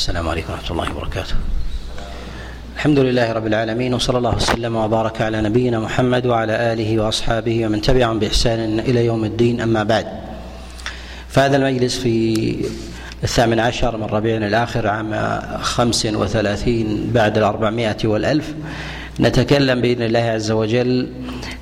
[0.00, 1.34] السلام عليكم ورحمة الله وبركاته.
[2.76, 7.80] الحمد لله رب العالمين وصلى الله وسلم وبارك على نبينا محمد وعلى آله وأصحابه ومن
[7.80, 10.06] تبعهم بإحسان إلى يوم الدين أما بعد.
[11.28, 12.56] فهذا المجلس في
[13.24, 18.54] الثامن عشر من ربيع الآخر عام خمس وثلاثين بعد الأربعمائة والألف.
[19.20, 21.12] نتكلم بإذن الله عز وجل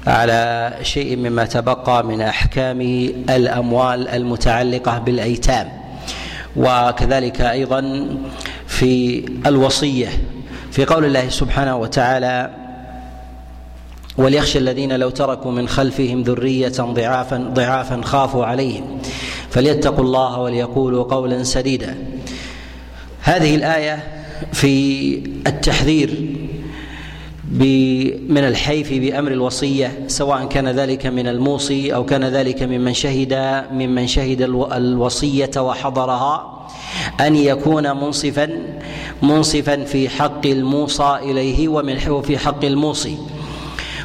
[0.06, 2.80] على شيء مما تبقى من أحكام
[3.30, 5.77] الأموال المتعلقة بالأيتام.
[6.56, 8.08] وكذلك أيضا
[8.66, 10.08] في الوصية
[10.70, 12.50] في قول الله سبحانه وتعالى
[14.18, 18.98] وليخشى الذين لو تركوا من خلفهم ذرية ضعافا ضعافا خافوا عليهم
[19.50, 21.96] فليتقوا الله وليقولوا قولا سديدا.
[23.20, 24.02] هذه الآية
[24.52, 25.14] في
[25.46, 26.37] التحذير
[28.28, 34.06] من الحيف بأمر الوصية سواء كان ذلك من الموصي أو كان ذلك ممن شهد ممن
[34.06, 36.68] شهد الوصية وحضرها
[37.20, 38.50] أن يكون منصفا
[39.22, 43.16] منصفا في حق الموصى إليه ومن في حق الموصي.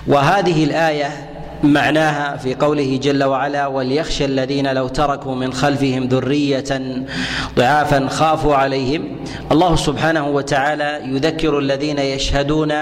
[0.07, 1.32] وهذه الآية
[1.63, 6.63] معناها في قوله جل وعلا وليخشى الذين لو تركوا من خلفهم ذرية
[7.57, 9.17] ضعافا خافوا عليهم
[9.51, 12.73] الله سبحانه وتعالى يذكر الذين يشهدون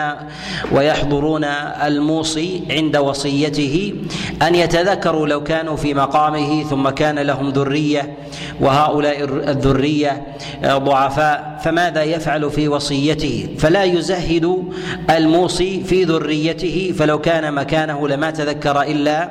[0.71, 1.43] ويحضرون
[1.83, 3.93] الموصي عند وصيته
[4.41, 8.17] أن يتذكروا لو كانوا في مقامه ثم كان لهم ذرية.
[8.61, 10.23] وهؤلاء الذرية
[10.65, 14.63] ضعفاء فماذا يفعل في وصيته؟ فلا يزهد
[15.09, 19.29] الموصي في ذريته فلو كان مكانه لما تذكر ذكر إلا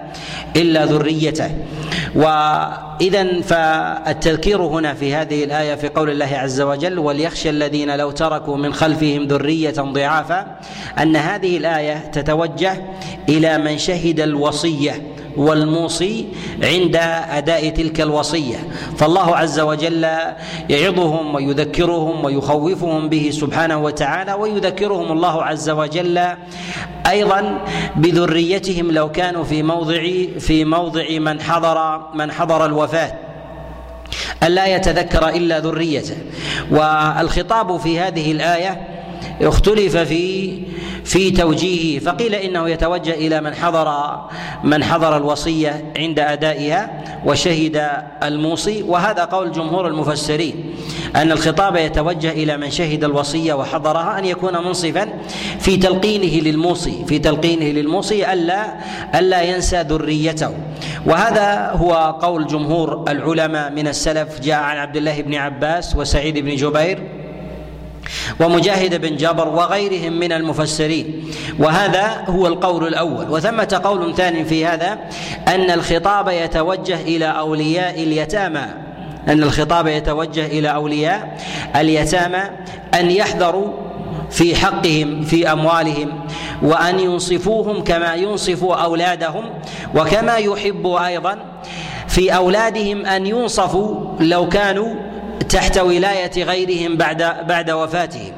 [0.56, 1.50] إلا ذريته.
[2.14, 8.56] وإذا فالتذكير هنا في هذه الآية في قول الله عز وجل وليخشى الذين لو تركوا
[8.56, 10.47] من خلفهم ذرية ضعافا
[10.98, 12.77] أن هذه الآية تتوجه
[13.28, 15.03] إلى من شهد الوصية.
[15.36, 16.27] والموصي
[16.62, 16.97] عند
[17.31, 18.69] أداء تلك الوصية.
[18.97, 20.09] فالله عز وجل
[20.69, 26.20] يعظهم ويذكرهم ويخوفهم به سبحانه وتعالى ويذكرهم الله عز وجل
[27.06, 27.59] أيضا
[27.97, 30.03] بذريتهم لو كانوا في موضع
[30.38, 33.12] في موضع من حضر من حضر الوفاة.
[34.43, 36.16] ألا يتذكر إلا ذريته.
[36.71, 39.00] والخطاب في هذه الآية
[39.41, 40.53] اختلف في
[41.04, 44.19] في توجيهه فقيل إنه يتوجه إلى من حضر
[44.64, 47.86] من حضر الوصية عند أدائها وشهد
[48.22, 50.75] الموصي وهذا قول جمهور المفسرين
[51.16, 55.09] أن الخطاب يتوجه إلى من شهد الوصية وحضرها أن يكون منصفا
[55.59, 58.75] في تلقينه للموصي في تلقينه للموصي ألا
[59.19, 60.54] ألا ينسى ذريته.
[61.06, 66.56] وهذا هو قول جمهور العلماء من السلف جاء عن عبد الله بن عباس وسعيد بن
[66.56, 67.19] جبير
[68.41, 71.31] ومجاهد بن جبر وغيرهم من المفسرين.
[71.59, 73.31] وهذا هو القول الأول.
[73.31, 74.99] وثمة قول ثاني في هذا
[75.49, 78.66] أن الخطاب يتوجه إلى أولياء اليتامى.
[79.28, 81.37] أن الخطاب يتوجه إلى أولياء
[81.77, 82.43] اليتامى
[82.94, 83.72] أن يحذروا
[84.31, 86.21] في حقهم في أموالهم
[86.62, 89.44] وأن ينصفوهم كما ينصف أولادهم
[89.94, 91.39] وكما يحب أيضا
[92.09, 94.94] في أولادهم أن ينصفوا لو كانوا
[95.49, 98.33] تحت ولاية غيرهم بعد بعد وفاتهم.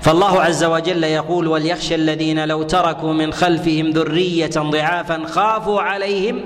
[0.00, 6.40] فالله عز وجل يقول وليخشى الذين لو تركوا من خلفهم ذرية ضعافا خافوا عليهم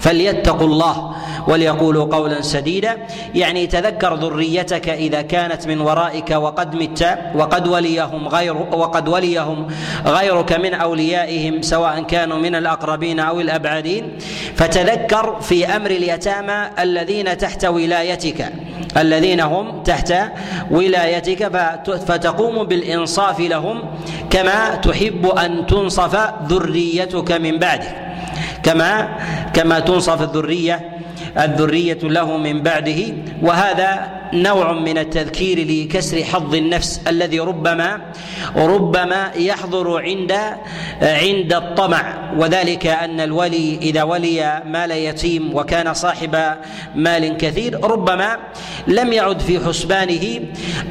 [0.00, 1.14] فليتقوا الله
[1.48, 2.96] وليقولوا قولا سديدا
[3.34, 9.68] يعني تذكر ذريتك إذا كانت من ورائك وقد مت وقد وليهم غير وقد وليهم
[10.06, 14.18] غيرك من أوليائهم سواء كانوا من الأقربين أو الأبعدين
[14.56, 18.52] فتذكر في أمر اليتامى الذين تحت ولايتك.
[18.96, 20.14] الذين هم تحت
[20.70, 21.50] ولايتك
[22.06, 23.82] فتقوم بالإنصاف لهم
[24.30, 27.96] كما تحب أن تنصف ذريتك من بعدك.
[28.62, 29.08] كما
[29.54, 30.93] كما تنصف الذرية
[31.38, 38.00] الذرية له من بعده وهذا نوع من التذكير لكسر حظ النفس الذي ربما
[38.56, 40.32] ربما يحضر عند
[41.02, 42.24] عند الطمع.
[42.36, 46.36] وذلك أن الولي إذا ولي مال يتيم وكان صاحب
[46.94, 48.38] مال كثير ربما
[48.86, 50.40] لم يعد في حسبانه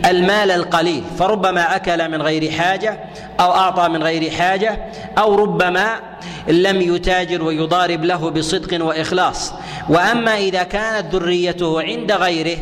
[0.06, 3.00] المال القليل فربما أكل من غير حاجة
[3.40, 4.80] أو أعطى من غير حاجة
[5.18, 6.00] أو ربما
[6.48, 9.54] لم يتاجر ويضارب له بصدق وإخلاص.
[9.90, 12.58] وأما إذا كانت ذريته عند غيره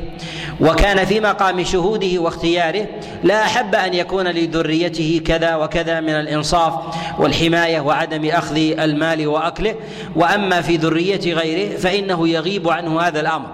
[0.62, 2.88] وكان في مقام شهوده واختياره
[3.24, 6.74] لا أحب أن يكون لذريته كذا وكذا من الإنصاف
[7.20, 9.76] والحماية وعدم أخذ المال وأكله.
[10.16, 13.48] وأما في ذرية غيره فإنه يغيب عنه هذا الأمر.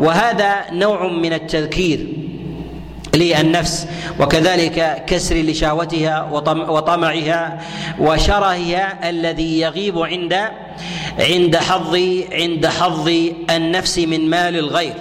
[0.00, 2.21] وهذا نوع من التذكير.
[3.16, 3.86] للنفس
[4.20, 6.28] وكذلك كسر لشهوتها
[6.68, 7.58] وطمعها
[7.98, 10.38] وشرهها الذي يغيب عند
[11.18, 11.98] عند حظ
[12.32, 13.10] عند حظ
[13.50, 14.94] النفس من مال الغير.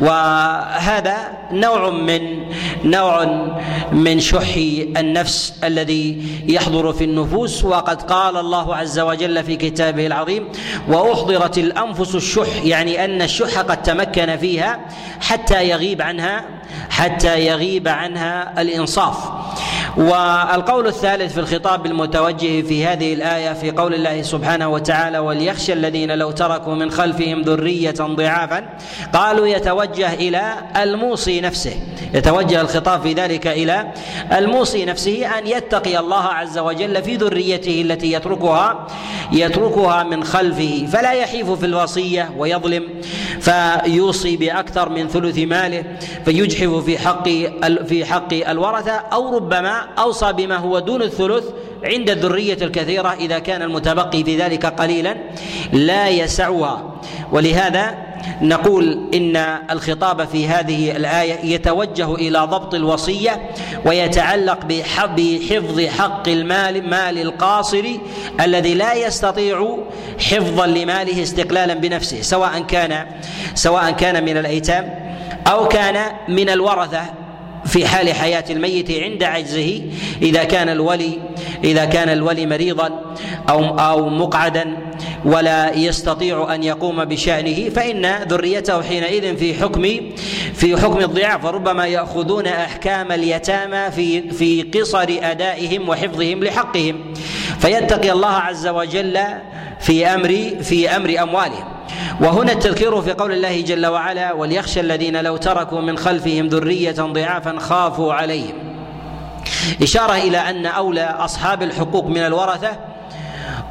[0.00, 1.16] وهذا
[1.52, 2.20] نوع من
[2.84, 3.24] نوع
[3.92, 4.56] من شح
[4.96, 7.64] النفس الذي يحضر في النفوس.
[7.64, 10.48] وقد قال الله عز وجل في كتابه العظيم
[10.88, 14.80] وأحضرت الأنفس الشح يعني أن الشح قد تمكن فيها
[15.20, 16.55] حتى يغيب عنها
[16.90, 19.16] حتى يغيب عنها الإنصاف.
[19.96, 26.10] والقول الثالث في الخطاب المتوجه في هذه الآية في قول الله سبحانه وتعالى وليخشى الذين
[26.18, 28.68] لو تركوا من خلفهم ذرية ضعافا
[29.12, 31.76] قالوا يتوجه إلى الموصي نفسه.
[32.14, 33.92] يتوجه الخطاب في ذلك إلى
[34.32, 38.86] الموصي نفسه أن يتقي الله عز وجل في ذريته التي يتركها
[39.32, 40.86] يتركها من خلفه.
[40.92, 42.82] فلا يحيف في الوصية ويظلم
[43.40, 45.84] فيوصي بأكثر من ثلث ماله
[46.24, 47.28] فيجحف في حق
[47.86, 51.44] في حق الورثة أو ربما أوصى بما هو دون الثلث
[51.84, 55.16] عند الذرية الكثيرة إذا كان المتبقي في ذلك قليلا
[55.72, 57.00] لا يسعها.
[57.32, 57.94] ولهذا
[58.42, 59.36] نقول إن
[59.70, 63.50] الخطاب في هذه الآية يتوجه إلى ضبط الوصية
[63.84, 67.84] ويتعلق بحفظ حق المال مال القاصر
[68.40, 69.78] الذي لا يستطيع
[70.18, 73.06] حفظا لماله استقلالا بنفسه سواء كان
[73.54, 74.94] سواء كان من الأيتام
[75.46, 77.25] أو كان من الورثة.
[77.66, 79.82] في حال حياة الميت عند عجزه
[80.22, 81.18] إذا كان الولي
[81.64, 83.14] إذا كان الولي مريضا
[83.48, 84.76] أو أو مقعدا
[85.24, 89.82] ولا يستطيع أن يقوم بشأنه فإن ذريته حينئذ في حكم
[90.54, 97.14] في حكم الضعاف وربما يأخذون أحكام اليتامى في في قصر أدائهم وحفظهم لحقهم.
[97.60, 99.18] فيتقي الله عز وجل
[99.80, 101.75] في أمر في أمر أموالهم.
[102.20, 107.58] وهنا التذكير في قول الله جل وعلا وليخشى الذين لو تركوا من خلفهم ذرية ضعافا
[107.58, 108.54] خافوا عليهم.
[109.82, 112.70] إشارة إلى أن أولى أصحاب الحقوق من الورثة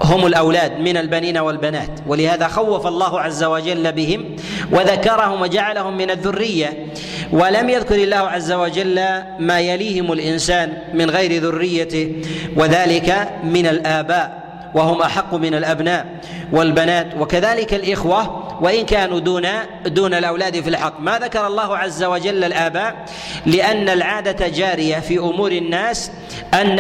[0.02, 4.36] هم الأولاد من البنين والبنات ولهذا خوف الله عز وجل بهم
[4.72, 6.86] وذكرهم وجعلهم من الذرية.
[7.32, 9.00] ولم يذكر الله عز وجل
[9.40, 12.16] ما يليهم الإنسان من غير ذريته
[12.56, 14.45] وذلك من الآباء.
[14.76, 16.06] وهم أحق من الأبناء
[16.52, 17.08] والبنات.
[17.18, 19.48] وكذلك الإخوة وإن كانوا دون
[19.86, 21.00] دون الأولاد في الحق.
[21.00, 22.96] ما ذكر الله عز وجل الآباء؟
[23.46, 26.12] لأن العادة جارية في أمور الناس
[26.54, 26.80] أن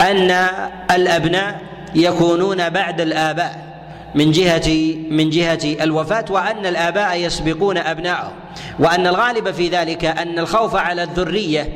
[0.00, 0.46] أن
[0.90, 1.60] الأبناء
[1.94, 3.72] يكونون بعد الآباء
[4.14, 8.32] من جهة من جهة الوفاة وأن الآباء يسبقون أبناءهم.
[8.78, 11.68] وأن الغالب في ذلك أن الخوف على الذرية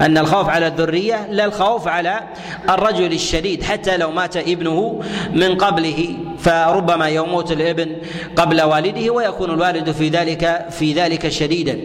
[0.00, 2.20] أن الخوف على الذرية لا الخوف على
[2.70, 5.00] الرجل الشديد حتى لو مات ابنه
[5.32, 7.96] من قبله فربما يموت الابن
[8.36, 11.78] قبل والده ويكون الوالد في ذلك في ذلك شديدا.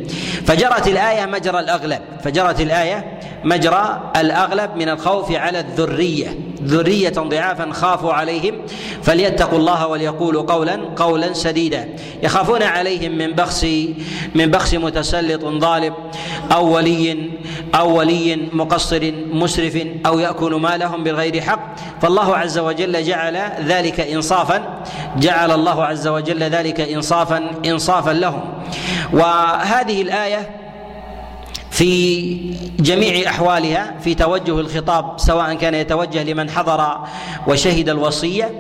[0.45, 6.53] فجرت الآية مجرى الأغلب فجرت الآية مجرى الأغلب من الخوف على الذرية.
[6.63, 8.56] ذرية ضعافا خافوا عليهم
[9.04, 11.89] فليتقوا الله وليقولوا قولا قولا سديدا
[12.24, 13.68] يخافون عليهم من بخس
[14.36, 15.94] من بخس متسلط ظالم
[16.51, 17.30] أو ولي
[17.75, 21.75] أو ولي مقصر مسرف أو يأكل مالهم بغير حق.
[22.01, 24.83] فالله عز وجل جعل ذلك إنصافا
[25.18, 28.42] جعل الله عز وجل ذلك إنصافا إنصافا لهم.
[29.13, 30.62] وهذه الآية
[31.74, 32.36] في
[32.80, 36.98] جميع أحوالها في توجه الخطاب سواء كان يتوجه لمن حضر
[37.48, 38.52] وشهد الوصية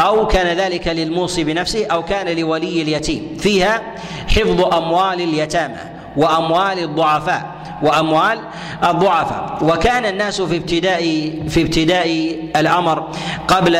[0.00, 3.36] أو كان ذلك للموصي بنفسه أو كان لولي اليتيم.
[3.38, 3.82] فيها
[4.28, 5.76] حفظ أموال اليتامى
[6.16, 8.38] وأموال الضعفاء وأموال
[8.84, 9.58] الضعفاء.
[9.62, 11.02] وكان الناس في ابتداء
[11.48, 13.08] في ابتداء الأمر
[13.48, 13.76] قبل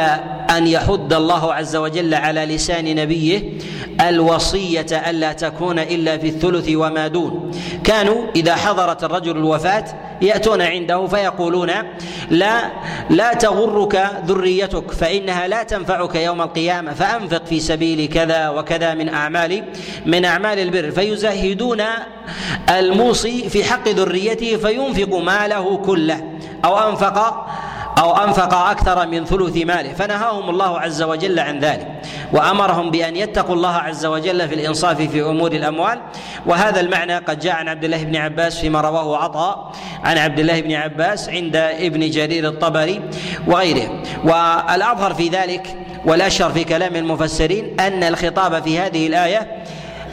[0.50, 3.52] أن يحد الله عز وجل على لسان نبيه
[4.00, 7.50] الوصية ألا تكون إلا في الثلث وما دون.
[7.84, 9.84] كانوا إذا حضرت الرجل الوفاة
[10.22, 11.70] يأتون عنده فيقولون
[12.30, 12.70] لا
[13.10, 19.64] لا تغرك ذريتك فإنها لا تنفعك يوم القيامة فأنفق في سبيل كذا وكذا من أعمال
[20.06, 20.90] من أعمال البر.
[20.90, 21.82] فيزهدون
[22.70, 26.34] الموصي في حق ذريته فينفق ماله كله
[26.64, 27.46] أو أنفق
[27.98, 29.92] أو أنفق أكثر من ثلث ماله.
[29.92, 31.88] فنهاهم الله عز وجل عن ذلك.
[32.32, 36.00] وأمرهم بأن يتقوا الله عز وجل في الإنصاف في أمور الأموال.
[36.46, 39.72] وهذا المعنى قد جاء عن عبد الله بن عباس فيما رواه عطاء
[40.04, 43.02] عن عبد الله بن عباس عند ابن جرير الطبري
[43.46, 44.02] وغيره.
[44.24, 49.64] والأظهر في ذلك والأشهر في كلام المفسرين أن الخطاب في هذه الآية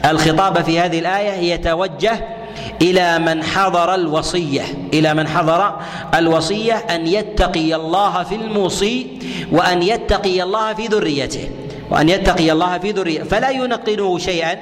[0.04, 2.41] الخطاب في هذه الآية يتوجه
[2.82, 4.62] إلى من حضر الوصية
[4.94, 5.76] إلى من حضر
[6.14, 9.06] الوصية أن يتقي الله في الموصي
[9.52, 11.50] وأن يتقي الله في ذريته
[11.90, 13.24] وأن يتقي الله في ذريته.
[13.24, 14.58] فلا ينقله شيئا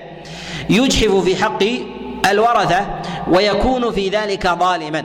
[0.70, 1.62] يجحف في حق
[2.30, 2.86] الورثة
[3.28, 5.04] ويكون في ذلك ظالما.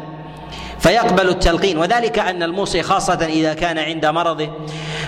[0.79, 1.77] فيقبل التلقين.
[1.77, 4.49] وذلك أن الموصي خاصة إذا كان عند مرضه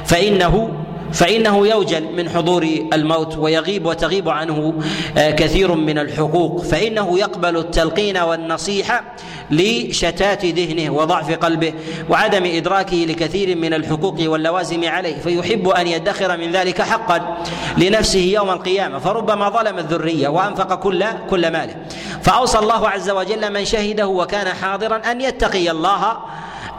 [0.05, 0.69] فإنه
[1.13, 4.73] فإنه يوجل من حضور الموت ويغيب وتغيب عنه
[5.17, 6.63] آه، كثير من الحقوق.
[6.63, 9.03] فإنه يقبل التلقين والنصيحة
[9.51, 11.73] لشتات ذهنه وضعف قلبه
[12.09, 15.15] وعدم إدراكه لكثير من الحقوق واللوازم عليه.
[15.15, 17.37] فيحب أن يدخر من ذلك حقا
[17.77, 18.99] لنفسه يوم القيامة.
[18.99, 21.75] فربما ظلم الذرية وأنفق كل كل ماله.
[22.21, 26.17] فأوصى الله عز وجل من شهده وكان حاضرا أن يتقي الله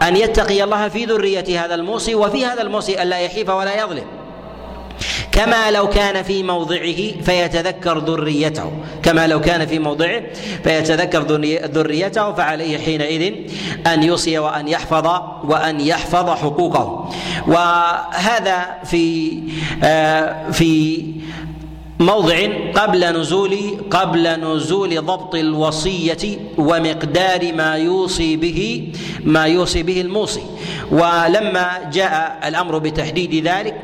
[0.03, 4.18] أن يتقي الله في ذرية هذا الموصي وفي هذا الموصي ألا يحيف ولا يظلم.
[5.39, 8.73] كما لو كان في موضعه فيتذكر ذريته.
[9.03, 10.23] كما لو كان في موضعه
[10.65, 11.23] فيتذكر
[11.67, 13.35] ذريته فعليه حينئذ
[13.87, 15.07] أن يوصي وأن يحفظ
[15.45, 17.11] وأن يحفظ حقوقه.
[17.47, 19.39] وهذا في
[19.83, 21.05] آه في
[22.01, 22.37] موضع
[22.75, 23.59] قبل نزول
[23.91, 28.93] قبل نزول ضبط الوصية ومقدار ما يوصي به
[29.25, 30.43] ما يوصي به الموصي.
[30.91, 33.75] ولما جاء الأمر بتحديد ذلك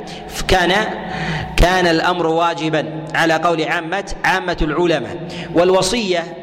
[0.48, 0.72] كان
[1.56, 5.28] كان الأمر واجبا على قول عامة عامة العلماء.
[5.54, 6.36] والوصية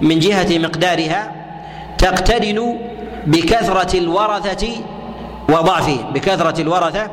[0.00, 1.34] من جهة مقدارها
[1.98, 2.78] تقترن
[3.26, 4.68] بكثرة الورثة
[5.48, 7.10] وضعفهم بكثرة الورثة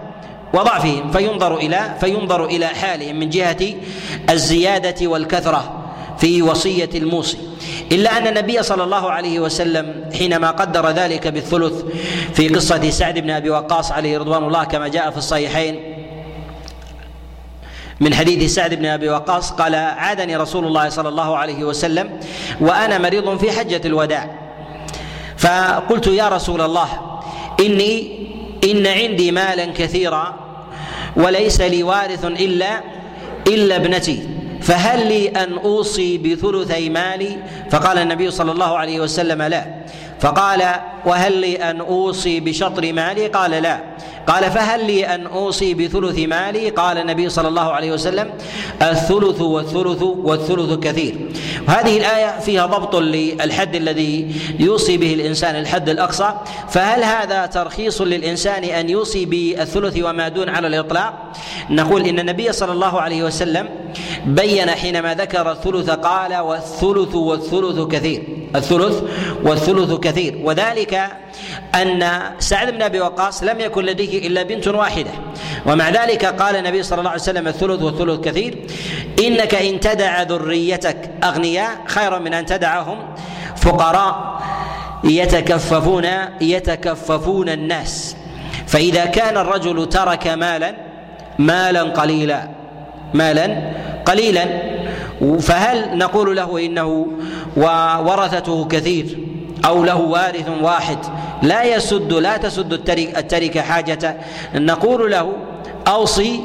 [0.56, 3.74] وضعفهم فينظر إلى فينظر إلى حالهم من جهة
[4.30, 5.82] الزيادة والكثرة
[6.18, 7.38] في وصية الموصي.
[7.92, 11.84] إلا أن النبي صلى الله عليه وسلم حينما قدر ذلك بالثلث
[12.34, 15.80] في قصة سعد بن أبي وقاص عليه رضوان الله كما جاء في الصحيحين
[18.00, 22.20] من حديث سعد بن أبي وقاص قال عادني رسول الله صلى الله عليه وسلم
[22.62, 24.30] وأنا مريض في حجة الوداع.
[25.38, 26.88] فقلت يا رسول الله
[27.60, 28.26] اني
[28.64, 30.45] إن عندي مالا كثيرا
[31.18, 32.82] وليس لي وارث إلا
[33.48, 34.30] إلا ابنتي.
[34.62, 37.38] فهل لي أن أوصي بثلثي مالي؟
[37.72, 39.66] فقال النبي صلى الله عليه وسلم لا.
[40.20, 40.64] فقال
[41.06, 43.80] وهل لي أن أوصي بشطر مالي؟ قال لا.
[44.28, 48.32] قال فهل لي أن أوصي بثلث مالي؟ قال النبي صلى الله عليه وسلم
[48.82, 51.16] الثلث والثلث والثلث كثير.
[51.68, 56.34] وهذه الآية فيها ضبط للحد الذي يوصي به الإنسان الحد الأقصى.
[56.70, 61.14] فهل هذا ترخيص للإنسان أن يوصي بالثلث وما دون على الإطلاق؟
[61.70, 63.85] نقول إن النبي صلى الله عليه وسلم
[64.26, 68.24] بين حينما ذكر الثلث قال والثلث والثلث كثير.
[68.56, 69.04] الثلث
[69.44, 70.42] والثلث كثير.
[70.44, 71.12] وذلك
[71.76, 75.12] أن سعد بن أبي وقاص لم يكن لديه إلا بنت واحدة.
[75.66, 78.58] ومع ذلك قال النبي صلى الله عليه وسلم الثلث والثلث كثير.
[79.20, 82.98] إنك إن تدع ذريتك أغنياء خيرا من أن تدعهم
[83.58, 84.42] فقراء
[85.04, 86.06] يتكففون
[86.42, 88.16] يتكففون الناس.
[88.68, 90.76] فإذا كان الرجل ترك مالا
[91.40, 92.55] مالا قليلا
[93.16, 93.62] مالا
[94.06, 94.46] قليلا.
[95.40, 97.08] فهل نقول له إنه
[97.58, 99.18] وورثته كثير
[99.66, 100.98] أو له وارث واحد؟
[101.42, 102.74] لا يسد لا تسد
[103.18, 104.18] التركة حاجة.
[104.56, 105.34] نقول له
[105.88, 106.42] أوصي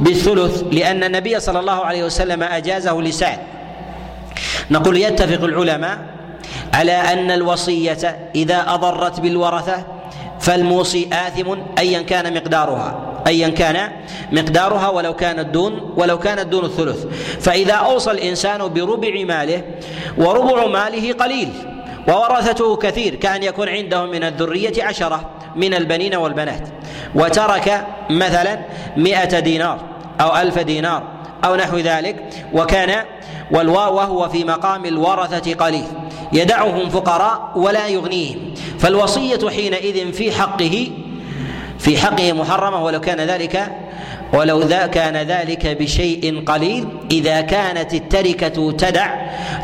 [0.00, 3.38] بالثلث لأن النبي صلى الله عليه وسلم أجازه لسعد.
[4.70, 5.98] نقول يتفق العلماء
[6.74, 9.84] على أن الوصية إذا أضرت بالورثة
[10.40, 13.11] فالموصي آثم أيا كان مقدارها.
[13.26, 13.92] أيا كان
[14.32, 17.06] مقدارها ولو كانت دون ولو كانت دون الثلث.
[17.40, 19.62] فإذا أوصى الإنسان بربع ماله
[20.18, 21.48] وربع ماله قليل
[22.08, 26.68] وورثته كثير كأن يكون عنده من الذرية عشرة من البنين والبنات.
[27.14, 28.58] وترك مثلا
[28.96, 29.78] مئة دينار
[30.20, 31.02] أو ألف دينار
[31.44, 32.16] أو نحو ذلك
[32.52, 33.04] وكان
[33.52, 35.84] وهو في مقام الورثة قليل.
[36.32, 38.54] يدعهم فقراء ولا يغنيهم.
[38.78, 40.88] فالوصية حينئذ في حقه
[41.82, 43.72] في حقه محرمة ولو كان ذلك
[44.32, 46.88] ولو ذا كان ذلك بشيء قليل.
[47.10, 49.08] إذا كانت التركة تدع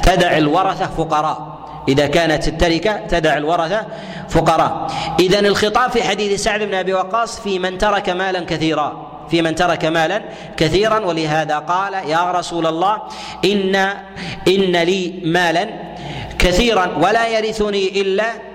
[0.03, 1.59] تدع الورثة فقراء.
[1.89, 3.87] إذا كانت التركة تدع الورثة
[4.29, 4.87] فقراء.
[5.21, 9.09] إذا الخطاب في حديث سعد بن أبي وقاص في من ترك مالا كثيرا.
[9.31, 10.23] في من ترك مالا
[10.57, 10.99] كثيرا.
[10.99, 13.03] ولهذا قال يا رسول الله
[13.45, 13.75] إن
[14.49, 15.69] إن لي مالا
[16.39, 18.48] كثيرا ولا يرثني إلا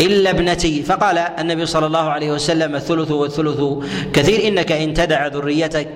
[0.00, 0.82] إلا ابنتي.
[0.82, 3.60] فقال النبي صلى الله عليه وسلم الثلث والثلث.
[4.12, 5.88] كثير إنك إن تدع ذريتك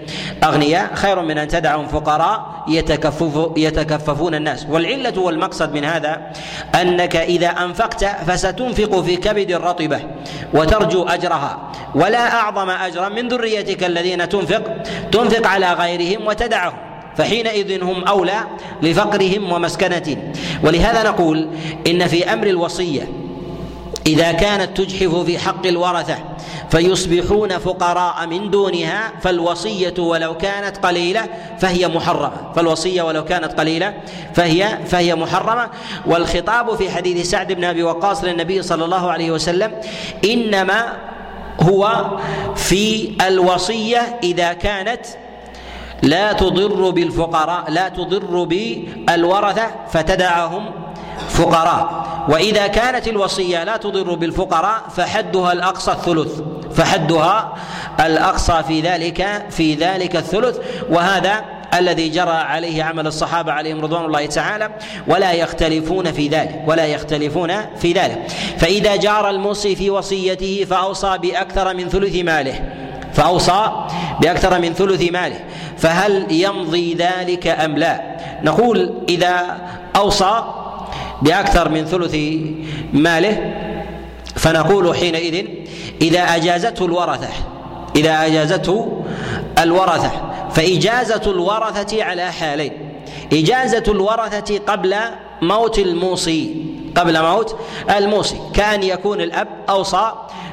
[0.44, 4.66] أغنياء خير من أن تدعهم فقراء يتكفف يتكففون الناس.
[4.70, 6.32] والعلة والمقصد من هذا
[6.74, 10.00] أنك إذا أنفقت فستنفق في كبد الرطبة
[10.54, 11.72] وترجو أجرها.
[11.94, 14.62] ولا أعظم أجرا من ذريتك الذين تنفق
[15.12, 16.74] تنفق على غيرهم وتدعهم.
[17.16, 18.40] فحينئذ هم أولى
[18.82, 20.32] لفقرهم ومسكنتهم.
[20.64, 21.48] ولهذا نقول
[21.86, 23.02] إن في أمر الوصية
[24.06, 26.18] إذا كانت تجحف في حق الورثة
[26.70, 31.28] فيصبحون فقراء من دونها فالوصية ولو كانت قليلة
[31.58, 32.32] فهي محرمة.
[32.54, 33.94] فالوصية ولو كانت قليلة
[34.34, 35.70] فهي فهي محرمة.
[36.06, 39.72] والخطاب في حديث سعد بن أبي وقاص للنبي صلى الله عليه وسلم
[40.24, 40.92] إنما
[41.60, 42.10] هو
[42.56, 45.06] في الوصية إذا كانت
[46.02, 50.70] لا تضر بالفقراء لا تضر بالورثة فتدعهم
[51.28, 52.01] فقراء.
[52.28, 56.40] وإذا كانت الوصية لا تضر بالفقراء فحدها الأقصى الثلث
[56.74, 57.54] فحدها
[58.00, 60.56] الأقصى في ذلك في ذلك الثلث
[60.90, 61.44] وهذا
[61.78, 64.70] الذي جرى عليه عمل الصحابة عليهم رضوان الله تعالى
[65.06, 68.30] ولا يختلفون في ذلك ولا يختلفون في ذلك.
[68.58, 72.60] فإذا جار الموصي في وصيته فأوصى بأكثر من ثلث ماله
[73.12, 73.86] فأوصى
[74.20, 75.40] بأكثر من ثلث ماله.
[75.78, 79.58] فهل يمضي ذلك أم لا؟ نقول إذا
[79.96, 80.61] أوصى
[81.22, 82.16] بأكثر من ثلث
[82.92, 83.54] ماله
[84.36, 85.46] فنقول حينئذ
[86.02, 87.28] إذا أجازته الورثة
[87.96, 89.02] إذا أجازته
[89.58, 90.10] الورثة
[90.50, 92.72] فإجازة الورثة على حالين.
[93.32, 94.94] إجازة الورثة قبل
[95.42, 96.54] موت الموصي
[96.96, 97.56] قبل موت
[97.96, 100.12] الموصي كأن يكون الأب أوصى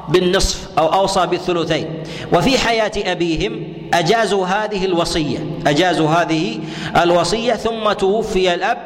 [0.09, 2.03] بالنصف أو أوصى بالثلثين.
[2.33, 6.59] وفي حياة أبيهم أجازوا هذه الوصية أجازوا هذه
[7.03, 8.77] الوصية ثم توفي الأب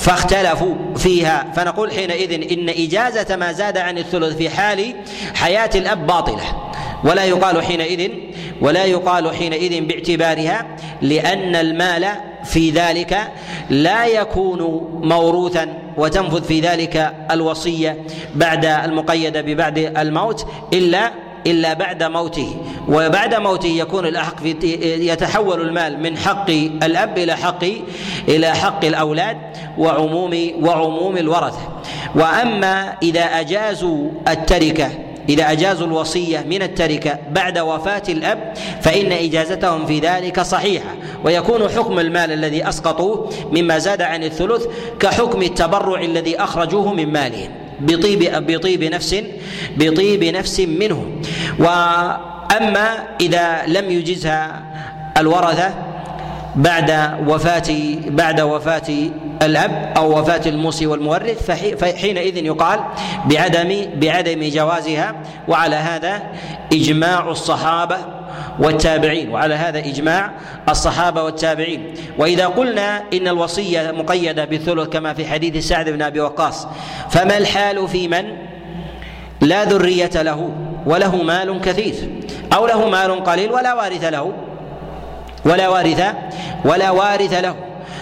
[0.00, 4.94] فاختلفوا فيها فنقول حينئذ إن إجازة ما زاد عن الثلث في حال
[5.34, 6.70] حياة الأب باطلة.
[7.04, 8.10] ولا يقال حينئذ
[8.60, 10.66] ولا يقال حينئذ باعتبارها
[11.02, 12.06] لأن المال
[12.44, 13.18] في ذلك
[13.70, 14.60] لا يكون
[15.02, 17.96] موروثا وتنفذ في ذلك الوصية
[18.34, 21.10] بعد المقيده ببعد الموت إلا
[21.46, 22.56] إلا بعد موته.
[22.88, 24.56] وبعد موته يكون الأحق في
[25.00, 27.64] يتحول المال من حق الأب إلى حق
[28.28, 29.36] إلى حق الأولاد
[29.78, 31.68] وعموم وعموم الورثة.
[32.14, 34.90] وأما إذا أجازوا التركة
[35.28, 40.94] إذا أجازوا الوصية من التركة بعد وفاة الأب فإن إجازتهم في ذلك صحيحة.
[41.24, 44.66] ويكون حكم المال الذي أسقطوه مما زاد عن الثلث
[45.00, 49.16] كحكم التبرع الذي أخرجوه من مالهم بطيب بطيب نفس
[49.76, 51.22] بطيب نفس منهم.
[52.50, 54.62] واما إذا لم يجزها
[55.16, 55.74] الورثة
[56.56, 56.90] بعد
[57.26, 59.10] وفاة بعد وفاة
[59.42, 62.80] الأب أو وفاة الموصي والمورث فحينئذ يقال
[63.24, 65.14] بعدم بعدم جوازها
[65.48, 66.22] وعلى هذا
[66.72, 67.96] إجماع الصحابة
[68.58, 70.30] والتابعين وعلى هذا إجماع
[70.68, 71.94] الصحابة والتابعين.
[72.18, 76.66] وإذا قلنا إن الوصية مقيدة بالثلث كما في حديث سعد بن أبي وقاص
[77.10, 78.36] فما الحال في من
[79.40, 80.50] لا ذرية له؟
[80.86, 81.94] وله مال كثير
[82.52, 84.32] أو له مال قليل ولا وارث له.
[85.44, 86.14] ولا وارث
[86.64, 87.54] ولا وارث له.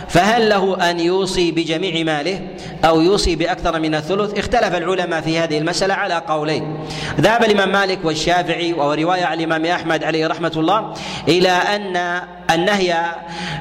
[0.08, 2.40] فهل له أن يوصي بجميع ماله
[2.84, 6.78] أو يوصي بأكثر من الثلث؟ اختلف العلماء في هذه المسألة على قولين.
[7.20, 10.94] ذهب الإمام مالك والشافعي وروايه عن الإمام أحمد عليه رحمة الله
[11.28, 12.96] إلى أن النهي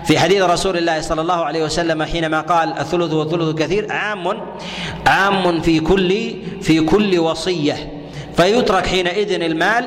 [0.05, 4.41] في حديث رسول الله صلى الله عليه وسلم حينما قال الثلث والثلث كثير عام
[5.07, 7.96] عام في كل في كل وصية.
[8.37, 9.85] فيترك حينئذ المال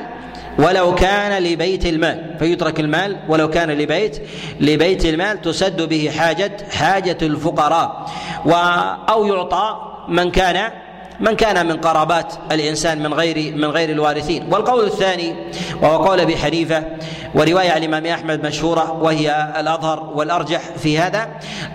[0.58, 4.22] ولو كان لبيت المال فيترك المال ولو كان لبيت
[4.60, 8.10] لبيت المال تسد به حاجة حاجة الفقراء.
[8.46, 8.52] و
[9.08, 9.76] أو يعطى
[10.08, 10.72] من كان
[11.20, 14.48] من كان من قرابات الإنسان من غير من غير الوارثين.
[14.52, 15.34] والقول الثاني
[15.82, 16.84] وهو قول أبي حنيفة
[17.34, 21.28] ورواية عن الإمام أحمد مشهورة وهي الأظهر والأرجح في هذا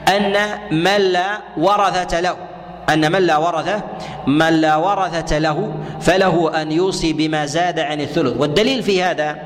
[0.07, 0.33] أن
[0.71, 2.54] من لا ورثة له.
[2.89, 3.83] أن من لا ورثة
[4.27, 8.33] من لا ورثة له فله أن يوصي بما زاد عن الثلث.
[8.37, 9.37] والدليل في هذا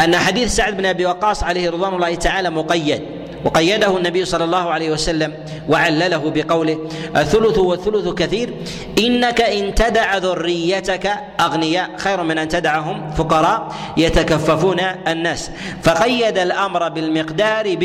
[0.00, 3.02] أن حديث سعد بن أبي وقاص عليه رضوان الله تعالى مقيد.
[3.44, 5.34] وقيده النبي صلى الله عليه وسلم
[5.68, 6.78] وعلله بقوله
[7.16, 8.54] الثلث والثلث كثير
[8.98, 15.50] إنك إن تدع ذريتك أغنياء خير من أن تدعهم فقراء يتكففون الناس.
[15.82, 17.76] فقيد الأمر بالمقدار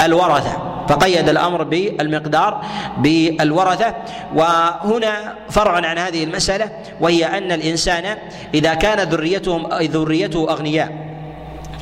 [0.00, 0.56] بالورثه
[0.88, 2.64] فقيد الأمر بالمقدار
[2.98, 3.94] بالورثة.
[4.34, 8.18] وهنا فرع عن هذه المسألة وهي أن الإنسان
[8.54, 11.08] إذا كان ذريتهم ذريته أغنياء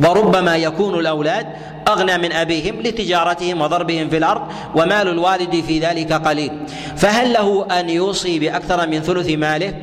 [0.05, 1.47] وربما يكون الأولاد
[1.89, 4.43] أغنى من أبيهم لتجارتهم وضربهم في الأرض
[4.75, 6.53] ومال الوالد في ذلك قليل.
[6.97, 9.75] فهل له أن يوصي بأكثر من ثلث ماله؟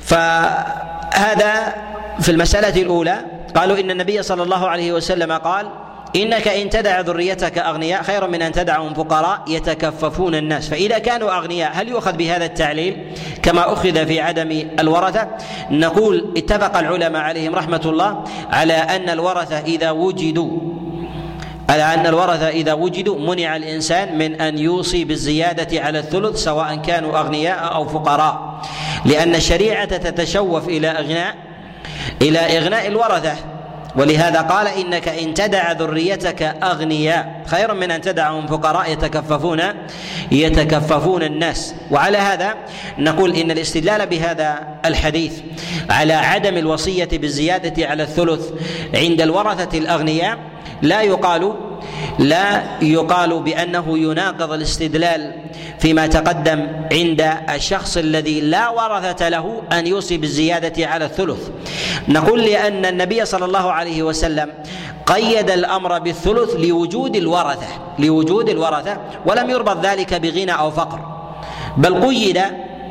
[0.00, 1.74] فهذا
[2.20, 3.24] في المسألة الأولى.
[3.56, 5.66] قالوا إن النبي صلى الله عليه وسلم قال
[6.16, 10.68] إنك إن تدع ذريتك أغنياء خير من أن تدعهم فقراء يتكففون الناس.
[10.68, 15.28] فإذا كانوا أغنياء هل يؤخذ بهذا التعليل؟ كما أخذ في عدم الورثة.
[15.70, 20.50] نقول اتفق العلماء عليهم رحمة الله على أن الورثة إذا وجدوا
[21.68, 27.18] على أن الورثة إذا وجدوا منع الإنسان من أن يوصي بالزيادة على الثلث سواء كانوا
[27.18, 28.62] أغنياء أو فقراء.
[29.04, 31.34] لأن الشريعة تتشوف إلى إغناء
[32.22, 33.53] إلى إغناء الورثة.
[33.96, 37.42] ولهذا قال إنك إن تدع ذريتك أغنياء.
[37.46, 39.60] خير من أن تدعهم فقراء يتكففون
[40.32, 41.74] يتكففون الناس.
[41.90, 42.54] وعلى هذا
[42.98, 45.32] نقول إن الاستدلال بهذا الحديث
[45.90, 48.50] على عدم الوصية بالزيادة على الثلث
[48.94, 50.38] عند الورثة الأغنياء
[50.82, 51.54] لا يقال
[52.18, 55.32] لا يقال بأنه يناقض الاستدلال
[55.78, 61.48] فيما تقدم عند الشخص الذي لا ورثة له أن يوصي بالزياده على الثلث.
[62.08, 64.52] نقول لأن النبي صلى الله عليه وسلم
[65.06, 67.66] قيد الأمر بالثلث لوجود الورثة
[67.98, 71.00] لوجود الورثة ولم يربط ذلك بغنى أو فقر.
[71.76, 72.40] بل قيد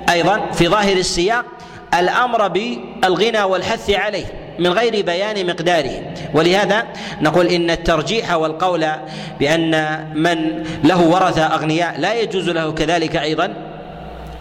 [0.09, 1.45] أيضا في ظاهر السياق
[1.93, 4.42] الأمر بالغنى والحث عليه.
[4.59, 6.13] من غير بيان مقداره.
[6.33, 6.83] ولهذا
[7.21, 8.85] نقول إن الترجيح والقول
[9.39, 13.72] بأن من له ورثه أغنياء لا يجوز له كذلك أيضا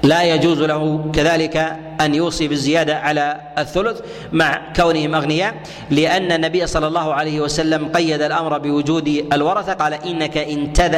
[0.02, 4.00] لا يجوز له كذلك أن يوصي بالزيادة على الثلث
[4.32, 5.54] مع كونهم اغنياء
[5.90, 10.38] لأن النبي صلى الله عليه وسلم قيد الأمر بوجود الورثة قال إنك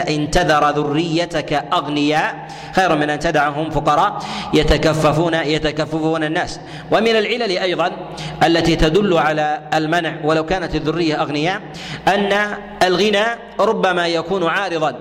[0.09, 4.19] إن تذر ذريتك أغنياء خير من أن تدعهم فقراء
[4.55, 6.61] يتكففون يتكففون الناس.
[6.91, 7.91] ومن العلل أيضا
[8.43, 11.61] التي تدل على المنع ولو كانت الذرية أغنياء
[12.09, 13.25] أن الغنى
[13.61, 14.97] ربما يكون عارضا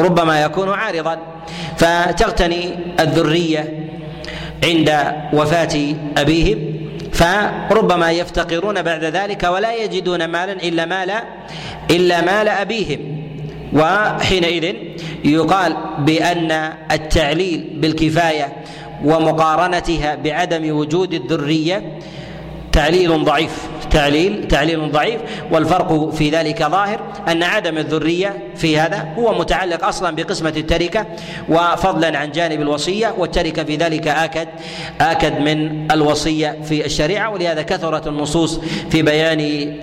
[0.00, 1.33] ربما يكون عارضا.
[1.76, 3.88] فتغتني الذرية
[4.64, 6.58] عند وفاة ابيهم
[7.12, 11.12] فربما يفتقرون بعد ذلك ولا يجدون مالا إلا مال
[11.90, 12.98] إلا مال ابيهم
[13.72, 14.74] وحينئذ
[15.24, 18.52] يقال بأن التعليل بالكفاية
[19.04, 21.98] ومقارنتها بعدم وجود الذرية
[22.72, 29.08] تعليل ضعيف تعليل تعليل ضعيف والفرق في ذلك ظاهر أن عدم الذرية في هذا.
[29.18, 31.06] هو متعلق أصلا بقسمة التركة
[31.48, 34.48] وفضلا عن جانب الوصية والتركة في ذلك آكد
[35.00, 39.74] آكد من الوصية في الشريعة ولهذا كثرت النصوص في بيان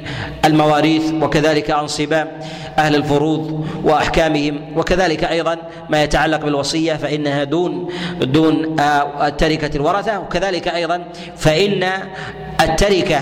[0.45, 2.27] المواريث وكذلك انصبام
[2.77, 5.57] أهل الفروض وأحكامهم وكذلك أيضا
[5.89, 7.88] ما يتعلق بالوصية فإنها دون
[8.21, 8.75] دون
[9.38, 11.03] تركه الورثة وكذلك أيضا
[11.38, 11.89] فإن
[12.62, 13.19] التركة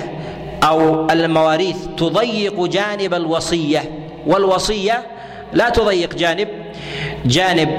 [0.63, 3.83] أو المواريث تضيق جانب الوصية
[4.27, 5.03] والوصية
[5.53, 6.47] لا تضيق جانب
[7.25, 7.69] جانب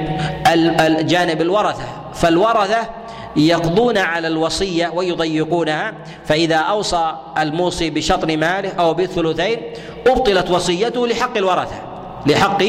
[1.06, 1.84] جانب الورثة.
[2.14, 2.88] فالورثة
[3.36, 5.92] يقضون على الوصية ويضيقونها
[6.24, 9.58] فإذا أوصى الموصي بشطر ماله أو بالثلثين
[10.06, 11.82] أبطلت وصيته لحق الورثة
[12.26, 12.62] لحق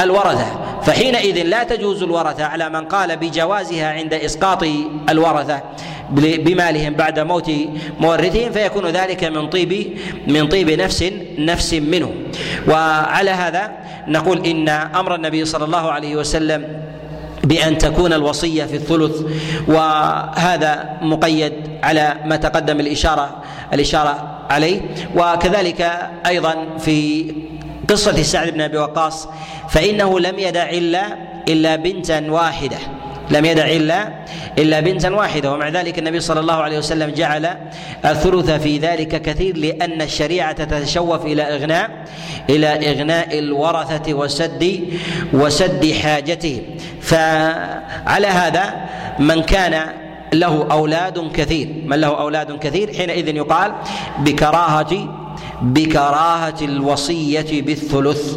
[0.00, 0.46] الورثة.
[0.86, 4.64] فحينئذ لا تجوز الورثة على من قال بجوازها عند إسقاط
[5.08, 5.60] الورثة
[6.18, 7.50] بمالهم بعد موت
[8.00, 12.12] مورثهم فيكون ذلك من طيب من طيب نفس نفس منه.
[12.68, 13.70] وعلى هذا
[14.08, 16.64] نقول إن أمر النبي صلى الله عليه وسلم
[17.44, 19.22] بأن تكون الوصية في الثلث
[19.68, 23.42] وهذا مقيد على ما تقدم الإشارة
[23.72, 24.80] الإشارة عليه.
[25.16, 27.24] وكذلك أيضا في
[27.90, 29.28] قصة سعد بن أبي وقاص
[29.68, 31.02] فإنه لم يدع إلا
[31.48, 32.78] إلا بنتا واحدة.
[33.30, 34.12] لم يدع إلا
[34.58, 37.56] إلا بنتا واحدة ومع ذلك النبي صلى الله عليه وسلم جعل
[38.04, 41.90] الثلث في ذلك كثير لأن الشريعة تتشوف إلى إغناء
[42.50, 44.80] إلى إغناء الورثة وسد
[45.32, 46.62] وسد حاجتهم
[47.00, 48.74] فعلى هذا
[49.18, 49.92] من كان
[50.32, 51.68] له أولاد كثير.
[51.84, 53.72] من له أولاد كثير حينئذ يقال
[54.18, 55.23] بكراهة
[55.62, 58.36] بكراهة الوصية بالثلث.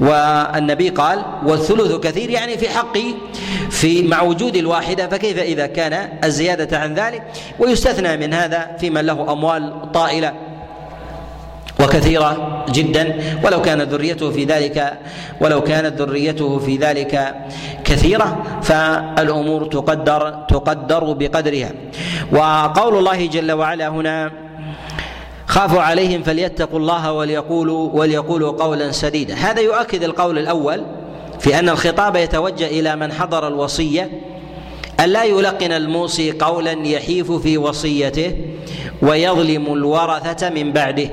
[0.00, 2.98] والنبي قال والثلث كثير يعني في حق
[3.70, 7.22] في مع وجود الواحدة فكيف إذا كان الزيادة عن ذلك؟
[7.58, 10.32] ويستثنى من هذا في من له أموال طائلة
[11.80, 13.18] وكثيرة جدا.
[13.44, 14.98] ولو كانت ذريته في ذلك
[15.40, 17.34] ولو كانت ذريته في ذلك
[17.84, 21.70] كثيرة فالأمور تقدر تقدر بقدرها.
[22.32, 24.30] وقول الله جل وعلا هنا
[25.52, 29.34] خافوا عليهم فليتقوا الله وليقولوا وليقولوا قولا سديدا.
[29.34, 30.84] هذا يؤكد القول الأول
[31.40, 34.10] في أن الخطاب يتوجه إلى من حضر الوصية
[35.00, 38.36] أن لا يلقن الموصي قولا يحيف في وصيته
[39.02, 41.10] ويظلم الورثة من بعده.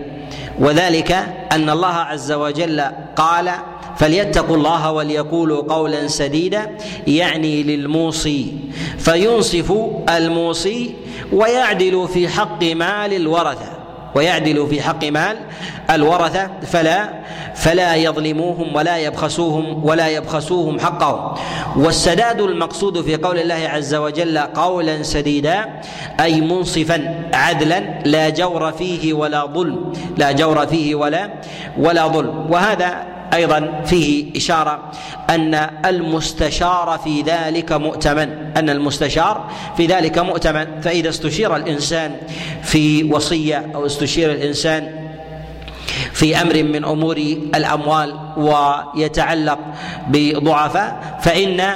[0.59, 1.11] وذلك
[1.51, 2.81] أن الله عز وجل
[3.15, 3.51] قال
[3.97, 8.53] فليتقوا الله وليقولوا قولا سديدا يعني للموصي.
[8.97, 9.73] فينصف
[10.09, 10.95] الموصي
[11.31, 13.78] ويعدل في حق مال الورثة.
[14.15, 15.37] ويعدل في حق مال
[15.89, 17.09] الورثة فلا
[17.55, 21.37] فلا يظلموهم ولا يبخسوهم ولا يبخسوهم حقهم.
[21.75, 25.65] والسداد المقصود في قول الله عز وجل قولا سديدا
[26.19, 31.29] أي منصفا عدلا لا جور فيه ولا ظلم لا جور فيه ولا
[31.77, 32.51] ولا ظلم.
[32.51, 34.91] وهذا أيضا فيه إشارة
[35.29, 35.53] أن
[35.85, 40.81] المستشار في ذلك مؤتمن أن المستشار في ذلك مؤتمن.
[40.81, 42.15] فإذا استشير الإنسان
[42.63, 45.09] في وصية أو استشير الإنسان
[46.13, 47.17] في أمر من أمور
[47.55, 49.59] الأموال ويتعلق
[50.07, 51.71] بضعفاء فإن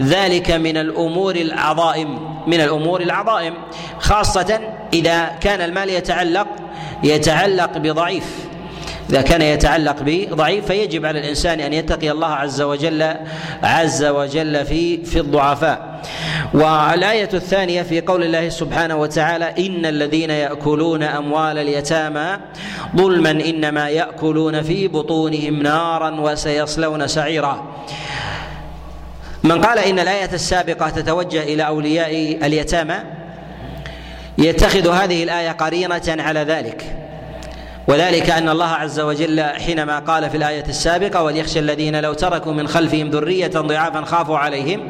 [0.00, 3.54] ذلك من الأمور العظائم من الأمور العظائم
[3.98, 4.60] خاصة
[4.92, 6.46] إذا كان المال يتعلق
[7.04, 8.51] يتعلق بضعيف.
[9.10, 13.14] إذا كان يتعلق بضعيف فيجب على الإنسان أن يتقي الله عز وجل
[13.62, 16.02] عز وجل في في الضعفاء.
[16.54, 22.38] والآية الثانية في قول الله سبحانه وتعالى إن الذين يأكلون أموال اليتامى
[22.96, 27.74] ظلما إنما يأكلون في بطونهم نارا وسيصلون سعيرا.
[29.44, 32.96] من قال إن الآية السابقة تتوجه إلى أولياء اليتامى
[34.38, 37.01] يتخذ هذه الآية قرينة على ذلك.
[37.88, 42.68] وذلك أن الله عز وجل حينما قال في الآية السابقة وليخشى الذين لو تركوا من
[42.68, 44.88] خلفهم ذرية ضعافا خافوا عليهم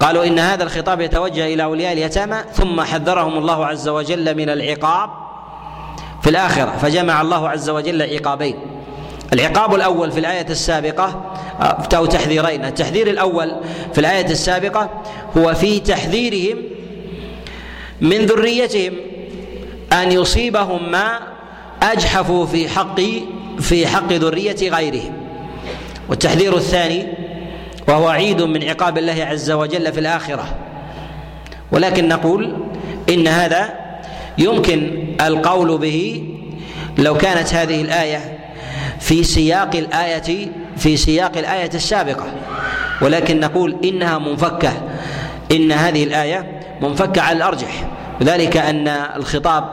[0.00, 5.10] قالوا إن هذا الخطاب يتوجه إلى أولياء اليتامى ثم حذرهم الله عز وجل من العقاب
[6.22, 8.56] في الآخرة فجمع الله عز وجل عقابين.
[9.32, 11.32] العقاب الأول في الآية السابقة
[11.96, 12.64] أو تحذيرين.
[12.64, 13.56] التحذير الأول
[13.92, 14.90] في الآية السابقة
[15.36, 16.62] هو في تحذيرهم
[18.00, 18.94] من ذريتهم
[19.92, 21.31] أن يصيبهم ما
[21.82, 23.00] اجحفوا في حق
[23.60, 25.12] في حق ذرية غيرهم
[26.08, 27.06] والتحذير الثاني
[27.88, 30.44] وهو عيد من عقاب الله عز وجل في الآخرة.
[31.72, 32.56] ولكن نقول
[33.08, 33.74] إن هذا
[34.38, 36.24] يمكن القول به
[36.98, 38.38] لو كانت هذه الآية
[39.00, 42.26] في سياق الايه في سياق الآية السابقة.
[43.00, 44.72] ولكن نقول إنها منفكة.
[45.52, 47.88] إن هذه الآية منفكة على الأرجح.
[48.20, 49.64] وذلك أن الخطاب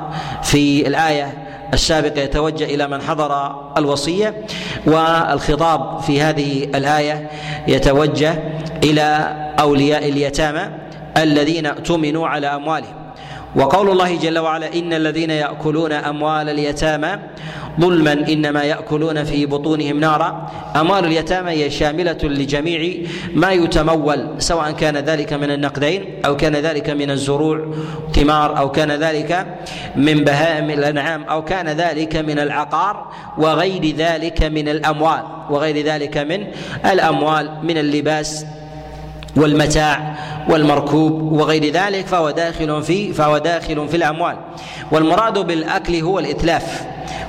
[0.43, 4.45] في الآية السابق يتوجه إلى من حضر الوصية
[4.85, 7.29] والخطاب في هذه الآية
[7.67, 8.43] يتوجه
[8.83, 10.69] إلى أولياء اليتامى
[11.17, 12.98] الذين اؤتمنوا على أموالهم.
[13.55, 17.19] وقول الله جل وعلا إن الذين يأكلون أموال اليتامى
[17.79, 20.51] ظلما إنما يأكلون في بطونهم نارا.
[20.75, 26.89] أموال اليتامى هي شاملة لجميع ما يتمول سواء كان ذلك من النقدين أو كان ذلك
[26.89, 27.73] من الزروع
[28.13, 29.45] ثمار أو كان ذلك
[29.95, 36.47] من بهائم الأنعام أو كان ذلك من العقار وغير ذلك من الأموال وغير ذلك من
[36.85, 38.45] الأموال من اللباس
[39.35, 40.15] والمتاع
[40.49, 44.35] والمركوب وغير ذلك فهو داخل في فهو داخل في الأموال.
[44.91, 46.83] والمراد بالأكل هو الإتلاف.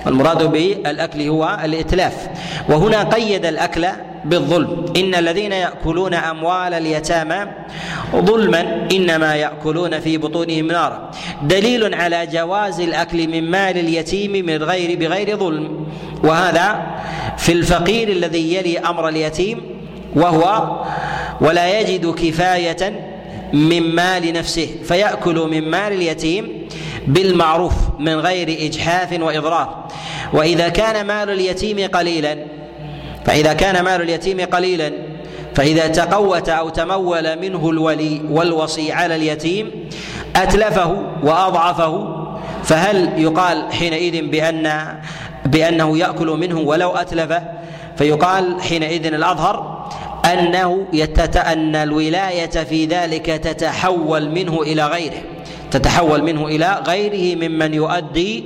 [0.06, 2.28] والمراد بالأكل هو الإتلاف.
[2.68, 3.86] وهنا قيد الأكل
[4.24, 4.84] بالظلم.
[4.96, 7.46] إن الذين يأكلون أموال اليتامى
[8.16, 11.10] ظلما إنما يأكلون في بطونهم نارا.
[11.42, 15.86] دليل على جواز الأكل من مال اليتيم من غير بغير ظلم.
[16.24, 16.86] وهذا
[17.38, 19.79] في الفقير الذي يلي أمر اليتيم
[20.16, 20.76] وهو
[21.40, 23.06] ولا يجد كفاية
[23.52, 26.68] من مال نفسه فيأكل من مال اليتيم
[27.06, 29.88] بالمعروف من غير إجحاف وإضرار.
[30.32, 32.38] وإذا كان مال اليتيم قليلا
[33.24, 34.92] فإذا كان مال اليتيم قليلا
[35.54, 39.70] فإذا تقوت أو تمول منه الولي والوصي على اليتيم
[40.36, 42.16] أتلفه وأضعفه
[42.64, 44.98] فهل يقال حينئذ بأن
[45.46, 47.42] بأنه يأكل منه ولو أتلفه؟
[47.96, 49.69] فيقال حينئذ الأظهر
[50.24, 51.36] أنه يتت...
[51.36, 55.22] ان الولاية في ذلك تتحول منه إلى غيره.
[55.70, 58.44] تتحول منه إلى غيره ممن يؤدي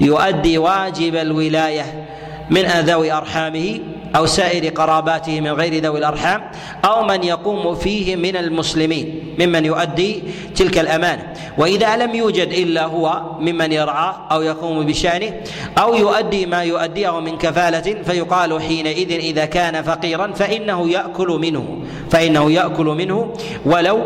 [0.00, 2.06] يؤدي واجب الولاية
[2.50, 3.78] من ذوي أرحامه
[4.16, 6.50] أو سائر قراباته من غير ذوي الأرحام
[6.84, 10.22] أو من يقوم فيه من المسلمين ممن يؤدي
[10.56, 11.32] تلك الأمانة.
[11.58, 15.32] وإذا لم يوجد إلا هو ممن يرعاه أو يقوم بشأنه
[15.78, 21.78] أو يؤدي ما يؤديه من كفالة فيقال حينئذ إذا كان فقيرا فإنه يأكل منه
[22.10, 23.34] فإنه يأكل منه
[23.66, 24.00] ولو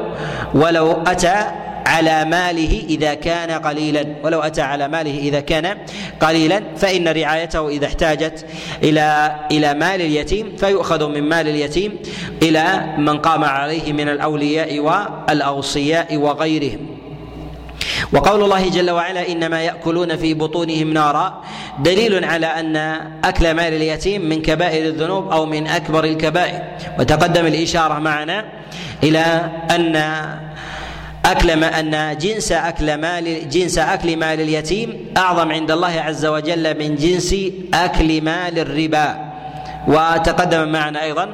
[0.54, 1.46] ولو أتى
[1.86, 4.04] على ماله إذا كان قليلا.
[4.22, 5.76] ولو أتى على ماله إذا كان
[6.20, 8.46] قليلا فإن رعايته إذا احتاجت
[8.82, 11.98] إلى إلى مال اليتيم فيؤخذ من مال اليتيم
[12.42, 16.86] إلى من قام عليه من الأولياء والأوصياء وغيرهم.
[18.12, 21.42] وقول الله جل وعلا إنما يأكلون في بطونهم نارا
[21.78, 22.76] دليل على أن
[23.24, 26.62] أكل مال اليتيم من كبائر الذنوب أو من أكبر الكبائر.
[26.98, 28.44] وتقدم الإشارة معنا
[29.02, 29.96] إلى أن
[31.24, 36.78] أكل ما أن جنس أكل مال جنس أكل مال اليتيم أعظم عند الله عز وجل
[36.78, 37.34] من جنس
[37.74, 39.34] أكل مال الربا.
[39.88, 41.28] وتقدم معنا أيضا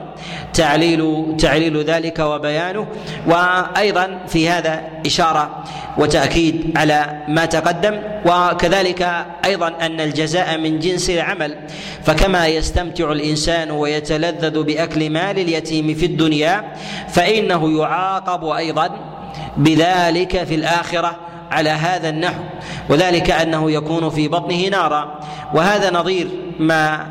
[0.54, 2.86] تعليل تعليل ذلك وبيانه.
[3.26, 5.64] وأيضا في هذا إشارة
[5.98, 8.00] وتأكيد على ما تقدم.
[8.26, 11.56] وكذلك أيضا أن الجزاء من جنس العمل.
[12.04, 16.64] فكما يستمتع الإنسان ويتلذذ بأكل مال اليتيم في الدنيا
[17.08, 19.09] فإنه يعاقب أيضا
[19.56, 21.16] بذلك في الآخرة
[21.50, 22.42] على هذا النحو
[22.88, 25.20] وذلك أنه يكون في بطنه نارا.
[25.54, 27.06] وهذا نظير ما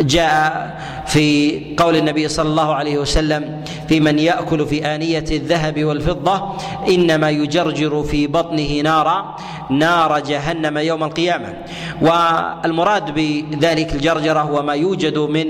[0.00, 0.74] جاء
[1.06, 6.56] في قول النبي صلى الله عليه وسلم في من يأكل في آنية الذهب والفضة
[6.88, 9.36] إنما يجرجر في بطنه نارا
[9.70, 11.54] نار جهنم يوم القيامة.
[12.02, 15.46] والمراد بذلك الجرجرة هو ما يوجد من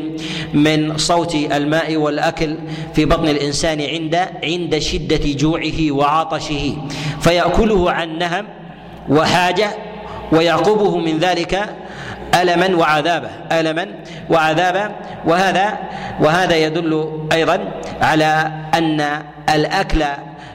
[0.55, 2.59] من صوت الماء والأكل
[2.95, 4.15] في بطن الإنسان عند
[4.45, 6.77] عند شدة جوعه وعطشه.
[7.21, 8.47] فيأكله عن نهم
[9.09, 9.71] وحاجة
[10.33, 11.77] ويعقبه من ذلك
[12.35, 13.89] ألما وعذابا ألما
[14.31, 14.95] وعذابا.
[15.27, 15.79] وهذا
[16.21, 19.23] وهذا يدل أيضا على أن
[19.55, 20.05] الأكل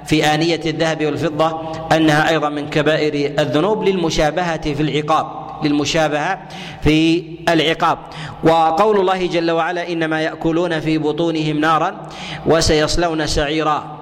[0.06, 5.39] في آنية الذهب والفضة أنها أيضا من كبائر الذنوب للمشابهة في العقاب.
[5.64, 6.40] للمشابهة
[6.82, 7.98] في العقاب.
[8.44, 12.08] وقول الله جل وعلا إنما يأكلون في بطونهم نارا
[12.46, 14.00] وسيصلون سعيرا.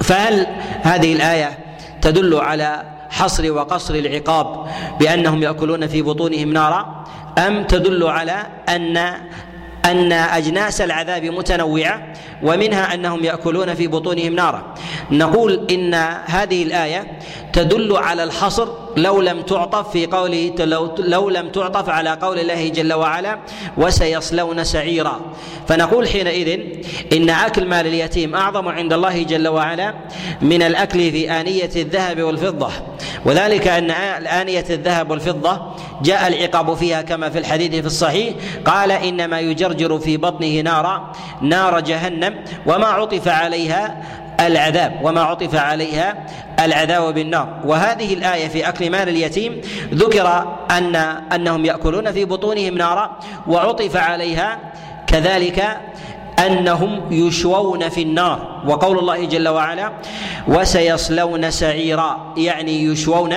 [0.00, 0.46] فهل
[0.82, 1.58] هذه الآية
[2.02, 4.66] تدل على حصر وقصر العقاب
[5.00, 7.04] بأنهم يأكلون في بطونهم نارا؟
[7.38, 8.96] أم تدل على أن
[9.84, 12.02] أن أجناس العذاب متنوعة
[12.42, 14.74] ومنها أنهم يأكلون في بطونهم نارا؟
[15.10, 15.94] نقول إن
[16.26, 17.18] هذه الآية
[17.58, 22.68] تدل على الحصر لو لم تعطف في قوله لو, لو لم تعطف على قول الله
[22.68, 23.38] جل وعلا
[23.76, 25.20] وسيصلون سعيرا.
[25.68, 26.60] فنقول حينئذ
[27.12, 29.94] إن أكل مال اليتيم أعظم عند الله جل وعلا
[30.42, 32.70] من الأكل في آنية الذهب والفضة.
[33.24, 33.90] وذلك أن
[34.26, 35.60] آنية الذهب والفضة
[36.02, 38.34] جاء العقاب فيها كما في الحديث في الصحيح.
[38.64, 42.34] قال إنما يجرجر في بطنه نارا نار جهنم
[42.66, 44.02] وما عطف عليها
[44.40, 46.26] العذاب وما عطف عليها
[46.64, 47.48] العذاب بالنار.
[47.64, 49.60] وهذه الآية في أكل مال اليتيم
[49.94, 50.96] ذكر أن
[51.32, 54.58] أنهم يأكلون في بطونهم نارا وعطف عليها
[55.06, 55.78] كذلك
[56.46, 58.62] أنهم يشوون في النار.
[58.66, 59.92] وقول الله جل وعلا
[60.48, 63.34] وسيصلون سعيرا يعني يشوون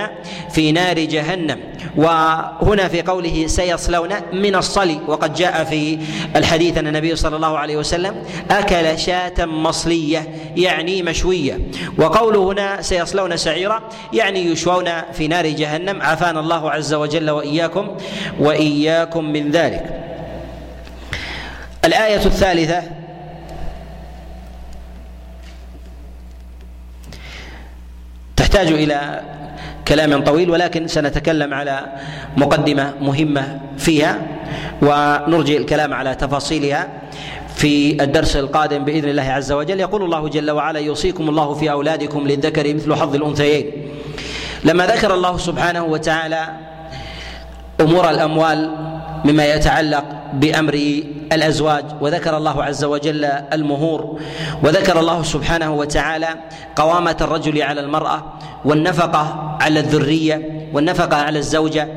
[0.51, 1.59] في نار جهنم.
[1.95, 5.99] وهنا في قوله سيصلون من الصلي وقد جاء في
[6.35, 11.59] الحديث أن النبي صلى الله عليه وسلم أكل شاة مصلية يعني مشوية.
[11.97, 13.81] وقوله هنا سيصلون سعيرا
[14.13, 16.01] يعني يشوون في نار جهنم.
[16.01, 17.87] عافانا الله عز وجل وإياكم
[18.39, 19.97] وإياكم من ذلك.
[21.85, 22.83] الآية الثالثة.
[28.35, 29.21] تحتاج إلى
[29.87, 31.85] كلام طويل ولكن سنتكلم على
[32.37, 34.21] مقدمة مهمة فيها
[34.81, 36.87] ونرجئ الكلام على تفاصيلها
[37.55, 39.79] في الدرس القادم بإذن الله عز وجل.
[39.79, 43.65] يقول الله جل وعلا يوصيكم الله في أولادكم للذكر مثل حظ الأنثيين.
[44.63, 46.49] لما ذكر الله سبحانه وتعالى
[47.81, 48.90] أمور الأموال
[49.25, 50.03] مما يتعلق
[50.33, 54.19] بأمر الأزواج وذكر الله عز وجل المهور
[54.63, 56.27] وذكر الله سبحانه وتعالى
[56.75, 58.23] قوامة الرجل على المرأة
[58.65, 61.87] والنفقة على الذرية والنفقة على الزوجة.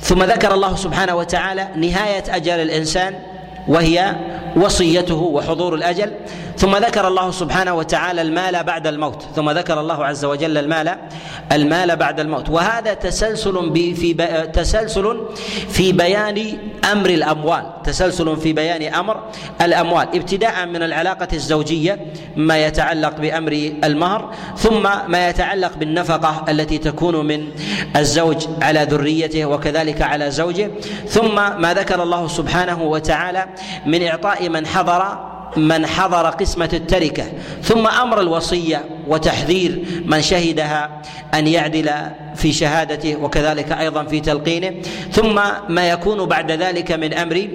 [0.00, 3.14] ثم ذكر الله سبحانه وتعالى نهاية أجل الإنسان
[3.68, 4.16] وهي
[4.56, 6.12] وصيته وحضور الأجل.
[6.62, 9.22] ثم ذكر الله سبحانه وتعالى المال بعد الموت.
[9.36, 10.96] ثم ذكر الله عز وجل المال
[11.52, 12.48] المال بعد الموت.
[12.50, 14.14] وهذا تسلسل في
[14.52, 15.20] تسلسل
[15.68, 16.58] في بيان
[16.92, 17.64] أمر الأموال.
[17.84, 19.20] تسلسل في بيان أمر
[19.60, 20.08] الأموال.
[20.14, 21.98] ابتداء من العلاقة الزوجية
[22.36, 27.48] ما يتعلق بأمر المهر ثم ما يتعلق بالنفقة التي تكون من
[27.96, 30.70] الزوج على ذريته وكذلك على زوجه.
[31.08, 33.46] ثم ما ذكر الله سبحانه وتعالى
[33.86, 37.24] من إعطاء من حضر من حضر قسمة التركة
[37.62, 41.02] ثم أمر الوصية وتحذير من شهدها
[41.34, 41.90] أن يعدل
[42.34, 44.72] في شهادته وكذلك أيضا في تلقينه
[45.12, 47.48] ثم ما يكون بعد ذلك من أمر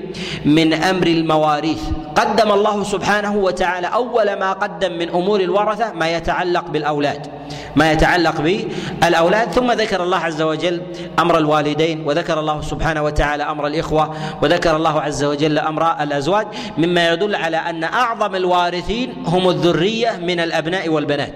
[0.45, 1.81] من أمر المواريث.
[2.15, 7.27] قدم الله سبحانه وتعالى أول ما قدم من أمور الورثة ما يتعلق بالأولاد
[7.75, 10.81] ما يتعلق بالأولاد ثم ذكر الله عز وجل
[11.19, 17.10] أمر الوالدين وذكر الله سبحانه وتعالى أمر الإخوة وذكر الله عز وجل أمر الأزواج مما
[17.13, 21.34] يدل على أن أعظم الوارثين هم الذرية من الأبناء والبنات.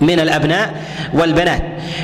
[0.00, 0.74] من الأبناء
[1.14, 1.62] والبنات.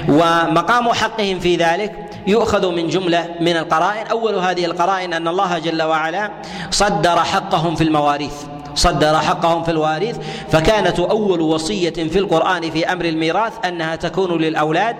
[0.09, 1.93] ومقام حقهم في ذلك
[2.27, 4.07] يؤخذ من جملة من القرائن.
[4.07, 6.31] أول هذه القرائن أن الله جل وعلا
[6.71, 8.35] صدر حقهم في المواريث.
[8.75, 10.17] صدر حقهم في الوارث
[10.51, 14.97] فكانت أول وصية في القرآن في أمر الميراث أنها تكون للأولاد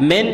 [0.00, 0.24] من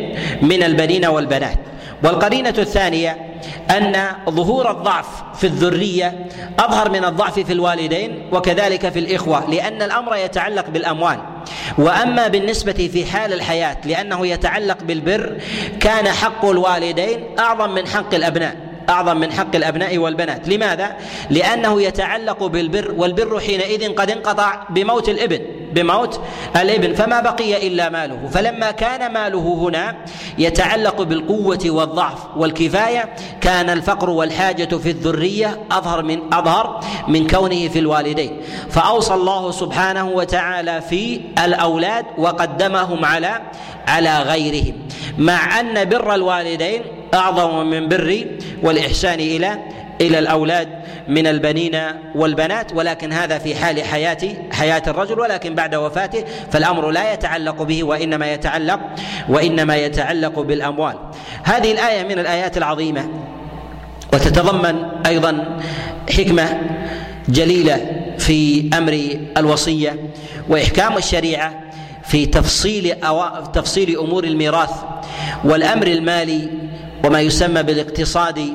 [0.41, 1.57] من البنين والبنات.
[2.03, 3.32] والقرينة الثانية
[3.77, 6.27] أن ظهور الضعف في الذرية
[6.59, 11.19] أظهر من الضعف في الوالدين وكذلك في الإخوة لأن الأمر يتعلق بالأموال.
[11.77, 15.37] وأما بالنسبة في حال الحياة لأنه يتعلق بالبر
[15.79, 18.55] كان حق الوالدين أعظم من حق الأبناء
[18.89, 20.47] أعظم من حق الأبناء والبنات.
[20.47, 20.95] لماذا؟
[21.29, 25.39] لأنه يتعلق بالبر والبر حينئذ قد انقطع بموت الإبن.
[25.73, 26.21] بموت
[26.55, 28.29] الابن فما بقي إلا ماله.
[28.31, 29.95] فلما كان ماله هنا
[30.37, 33.09] يتعلق بالقوة والضعف والكفاية
[33.41, 38.41] كان الفقر والحاجة في الذرية أظهر من أظهر من كونه في الوالدين.
[38.69, 43.41] فأوصى الله سبحانه وتعالى في الأولاد وقدمهم على
[43.87, 44.73] على غيرهم.
[45.17, 46.81] مع أن بر الوالدين
[47.13, 48.25] أعظم من بر
[48.63, 49.59] والإحسان إلى
[50.01, 50.69] إلى الأولاد
[51.07, 51.79] من البنين
[52.15, 54.17] والبنات ولكن هذا في حال حياة
[54.51, 58.79] حياة الرجل ولكن بعد وفاته فالأمر لا يتعلق به وإنما يتعلق
[59.29, 60.95] وإنما يتعلق بالأموال.
[61.43, 63.09] هذه الآية من الآيات العظيمة
[64.13, 65.59] وتتضمن أيضا
[66.17, 66.61] حكمة
[67.29, 69.95] جليلة في أمر الوصية
[70.49, 71.53] وإحكام الشريعة
[72.03, 72.95] في تفصيل
[73.53, 74.69] تفصيل أمور الميراث
[75.43, 76.49] والأمر المالي
[77.05, 78.53] وما يسمى بالاقتصادي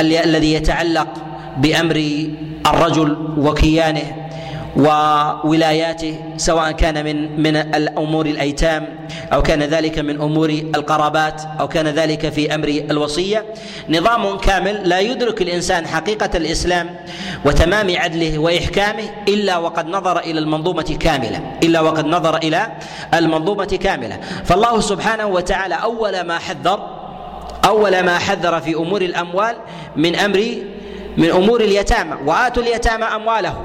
[0.00, 1.08] الذي يتعلق
[1.56, 2.26] بأمر
[2.66, 4.20] الرجل وكيانه
[4.76, 8.86] وولاياته سواء كان من من الأمور الأيتام
[9.32, 13.44] أو كان ذلك من أمور القرابات أو كان ذلك في أمر الوصية
[13.88, 16.90] نظام كامل لا يدرك الإنسان حقيقة الإسلام
[17.44, 22.66] وتمام عدله وإحكامه إلا وقد نظر إلى المنظومة كاملة إلا وقد نظر إلى
[23.14, 24.20] المنظومة كاملة.
[24.44, 26.99] فالله سبحانه وتعالى أول ما حذر
[27.64, 29.56] أول ما حذر في أمور الأموال
[29.96, 30.54] من أمر
[31.16, 33.64] من أمور اليتامى وآتوا اليتامى أموالهم.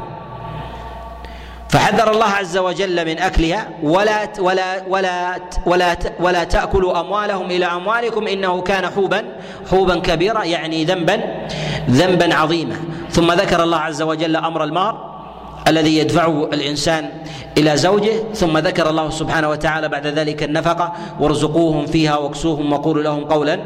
[1.69, 5.35] فحذر الله عز وجل من أكلها ولا ولا ولا
[5.65, 9.23] ولا ولا تأكلوا أموالهم إلى أموالكم إنه كان حوبا
[9.71, 11.21] حوبا كبيرا يعني ذنبا
[11.89, 12.75] ذنبا عظيما.
[13.11, 15.14] ثم ذكر الله عز وجل أمر المار
[15.67, 17.09] الذي يدفعه الإنسان
[17.57, 23.23] إلى زوجه ثم ذكر الله سبحانه وتعالى بعد ذلك النفقة وارزقوهم فيها واكسوهم وقولوا لهم
[23.25, 23.59] قولا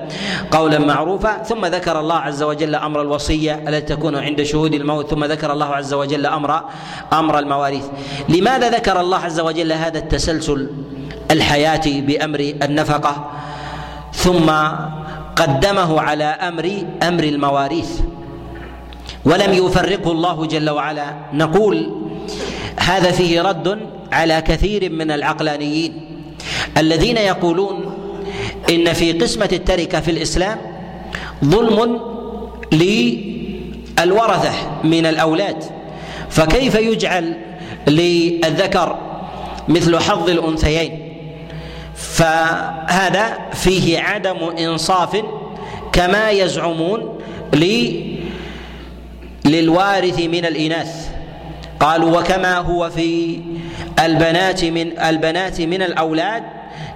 [0.52, 1.44] قولا معروفا.
[1.44, 5.10] ثم ذكر الله عز وجل أمر الوصية التي تكون عند شهود الموت.
[5.10, 6.64] ثم ذكر الله عز وجل أمر
[7.14, 7.86] أمر المواريث.
[8.30, 10.70] لماذا ذكر الله عز وجل هذا التسلسل
[11.32, 13.32] الحياتي بأمر النفقة؟
[14.14, 14.50] ثم
[15.36, 18.02] قدمه على أمر أمر المواريث.
[19.30, 21.16] ولم يفرقه الله جل وعلا.
[21.34, 21.92] نقول
[22.80, 23.80] هذا فيه رد
[24.12, 25.94] على كثير من العقلانيين
[26.78, 27.94] الذين يقولون
[28.70, 30.58] إن في قسمة التركة في الإسلام
[31.46, 32.02] ظلم
[32.72, 34.52] للورثة
[34.84, 35.64] من الأولاد.
[36.30, 37.38] فكيف يجعل
[37.88, 38.98] للذكر
[39.68, 41.00] مثل حظ الأنثيين؟
[41.96, 45.24] فهذا فيه عدم إنصاف
[45.92, 47.20] كما يزعمون
[49.50, 51.10] للوارث من الإناث.
[51.80, 53.40] قالوا وكما هو في
[54.00, 56.44] البنات من البنات من الأولاد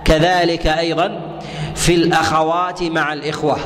[0.05, 1.39] كذلك أيضا
[1.75, 3.57] في الأخوات مع الإخوة.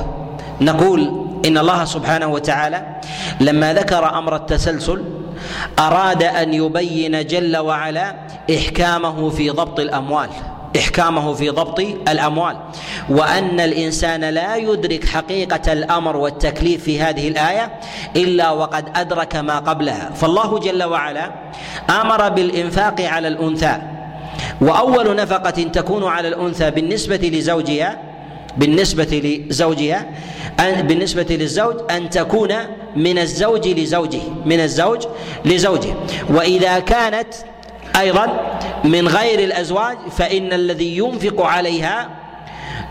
[0.61, 3.01] نقول إن الله سبحانه وتعالى
[3.39, 5.03] لما ذكر أمر التسلسل
[5.79, 8.15] أراد أن يبين جل وعلا
[8.57, 10.29] إحكامه في ضبط الأموال.
[10.77, 12.57] إحكامه في ضبط الأموال.
[13.09, 17.79] وأن الإنسان لا يدرك حقيقة الأمر والتكليف في هذه الآية
[18.15, 20.11] إلا وقد أدرك ما قبلها.
[20.15, 21.31] فالله جل وعلا
[21.89, 23.77] آمر بالإنفاق على الأنثى.
[24.61, 27.97] وأول نفقة تكون على الأنثى بالنسبة لزوجها
[28.57, 30.05] بالنسبة لزوجها
[30.59, 32.53] بالنسبة للزوج أن تكون
[32.95, 35.07] من الزوج لزوجه من الزوج
[35.45, 35.95] لزوجه.
[36.29, 37.33] وإذا كانت
[37.99, 38.27] أيضا
[38.83, 42.09] من غير الأزواج فإن الذي ينفق عليها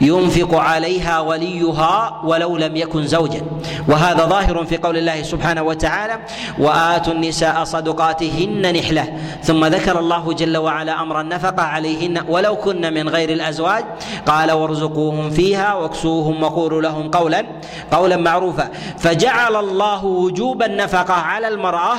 [0.00, 3.42] ينفق عليها وليها ولو لم يكن زوجا.
[3.88, 6.18] وهذا ظاهر في قول الله سبحانه وتعالى
[6.58, 9.12] وآتوا النساء صدقاتهن نحلة.
[9.42, 13.84] ثم ذكر الله جل وعلا أمر النفقه عليهن ولو كن من غير الأزواج.
[14.26, 17.46] قال وارزقوهم فيها واكسوهم وقولوا لهم قولا
[17.92, 18.68] قولا معروفا.
[18.98, 21.96] فجعل الله وجوب النفقة على المرأة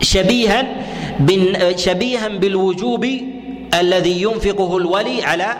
[0.00, 0.66] شبيها
[1.76, 3.06] شبيها بالوجوب
[3.80, 5.56] الذي ينفقه الولي على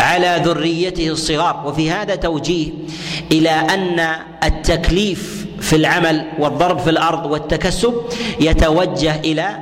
[0.00, 1.62] على ذريته الصغار.
[1.66, 2.70] وفي هذا توجيه
[3.32, 4.06] إلى أن
[4.44, 7.94] التكليف في العمل والضرب في الأرض والتكسب
[8.40, 9.58] يتوجه إلى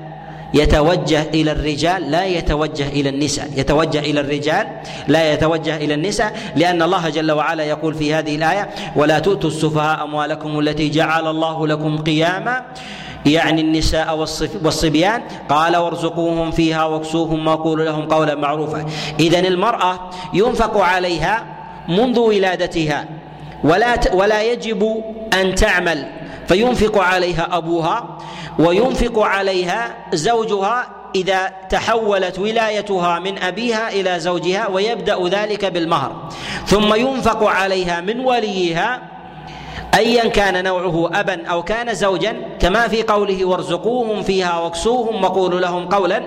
[0.54, 3.50] يتوجه إلى الرجال لا يتوجه إلى النساء.
[3.56, 4.66] يتوجه إلى الرجال
[5.08, 10.04] لا يتوجه إلى النساء لأن الله جل وعلا يقول في هذه الآية ولا تؤتوا السفهاء
[10.04, 12.64] أموالكم التي جعل الله لكم قياما
[13.26, 14.18] يعني النساء
[14.64, 18.86] والصبيان قال وارزقوهم فيها واكسوهم وقولوا لهم قولا معروفا.
[19.20, 21.46] اذا المرأة ينفق عليها
[21.88, 23.08] منذ ولادتها
[23.64, 25.04] ولا ولا يجب
[25.40, 26.06] أن تعمل
[26.48, 28.18] فينفق عليها أبوها
[28.58, 36.12] وينفق عليها زوجها إذا تحولت ولايتها من أبيها إلى زوجها ويبدأ ذلك بالمهر.
[36.66, 39.15] ثم ينفق عليها من وليها
[39.94, 45.88] أيا كان نوعه أبا أو كان زوجا كما في قوله وارزقوهم فيها واكسوهم وقولوا لهم
[45.88, 46.22] قولا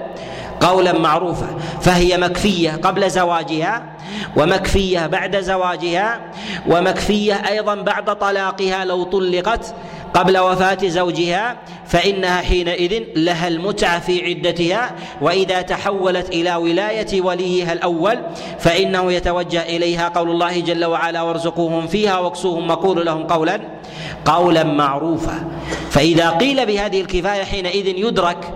[0.62, 1.47] قولا معروفا.
[1.82, 3.84] فهي مكفية قبل زواجها
[4.38, 6.20] ومكفية بعد زواجها
[6.68, 9.76] ومكفية أيضا بعد طلاقها لو طلقت.
[10.14, 11.57] قبل وفاة زوجها
[11.88, 18.20] فإنها حينئذ لها المتعة في عدتها وإذا تحولت إلى ولاية وليها الأول
[18.60, 23.62] فإنه يتوجه إليها قول الله جل وعلا وارزقوهم فيها واكسوهم وقولوا لهم قولا
[24.26, 25.47] قولا معروفا.
[25.91, 28.53] فإذا قيل بهذه الكفاية حينئذ يدرك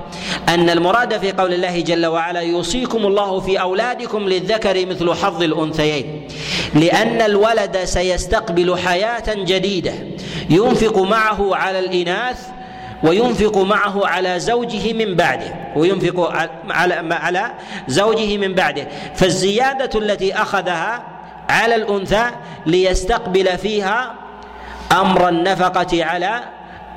[0.50, 6.28] أن المراد في قول الله جل وعلا يوصيكم الله في أولادكم للذكر مثل حظ الأنثيين
[6.76, 9.94] لأن الولد سيستقبل حياة جديدة
[10.54, 12.48] ينفق معه على الإناث
[13.04, 16.34] وينفق معه على زوجه من بعده وينفق
[16.70, 17.52] على على
[17.88, 18.88] زوجه من بعده.
[19.16, 21.04] فالزيادة التي أخذها
[21.50, 22.24] على الأنثى
[22.66, 24.14] ليستقبل فيها
[24.92, 26.40] أمر النفقة على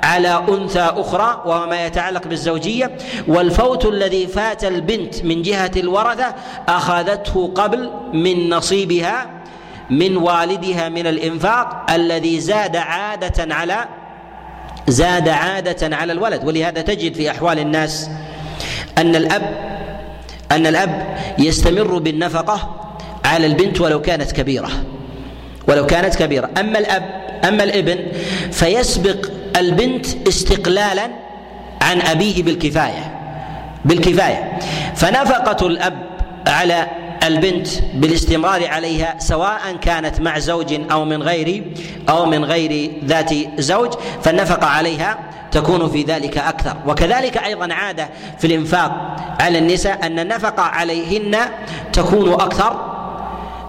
[0.03, 2.97] على أنثى أخرى وهو ما يتعلق بالزوجية.
[3.27, 6.35] والفوت الذي فات البنت من جهة الورثة
[6.69, 9.36] أخذته قبل من نصيبها
[9.89, 13.85] من والدها من الإنفاق الذي زاد عادة على
[14.87, 16.43] زاد عادة على الولد.
[16.43, 18.09] ولهذا تجد في أحوال الناس
[18.97, 19.67] أن الأب
[20.51, 22.75] أن الأب يستمر بالنفقة
[23.25, 24.69] على البنت ولو كانت كبيرة.
[25.67, 26.49] ولو كانت كبيرة.
[26.59, 27.03] أما الأب
[27.47, 27.97] أما الابن
[28.51, 31.09] فيسبق البنت استقلالا
[31.81, 33.15] عن أبيه بالكفاية.
[33.85, 34.59] بالكفاية.
[34.95, 35.93] فنفقة الأب
[36.47, 36.87] على
[37.23, 41.63] البنت بالاستمرار عليها سواء كانت مع زوج أو من غير
[42.09, 45.17] أو من غير ذات زوج فالنفقة عليها
[45.51, 46.75] تكون في ذلك أكثر.
[46.87, 48.09] وكذلك أيضا عادة
[48.39, 51.37] في الإنفاق على النساء أن النفقة عليهن
[51.93, 52.97] تكون أكثر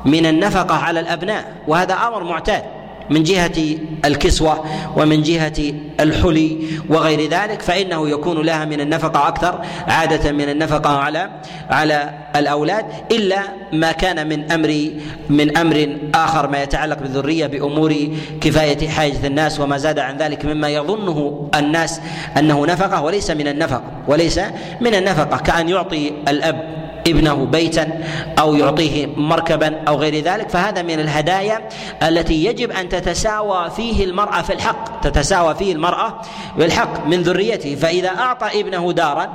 [0.05, 2.78] من النفقة على الأبناء وهذا أمر معتاد.
[3.11, 4.65] من جهة الكسوة
[4.97, 11.31] ومن جهة الحلي وغير ذلك فإنه يكون لها من النفقة أكثر عادة من النفقة على
[11.71, 13.39] على الأولاد إلا
[13.73, 14.91] ما كان من أمر
[15.31, 18.09] من أمر آخر ما يتعلق بالذرية بأمور
[18.41, 22.01] كفاية حاجة الناس وما زاد عن ذلك مما يظنه الناس
[22.39, 24.41] أنه نفقة وليس من النفقة وليس
[24.81, 28.05] من النفقة كأن يعطي الأب ابنه بيتا
[28.39, 31.69] أو يعطيه مركبا أو غير ذلك فهذا من الهدايا
[32.03, 36.15] التي يجب أن تتساوى فيه المرأة في الحق تتساوى فيه المرأة
[36.57, 39.29] بالحق من ذريته فإذا أعطى ابنه دارا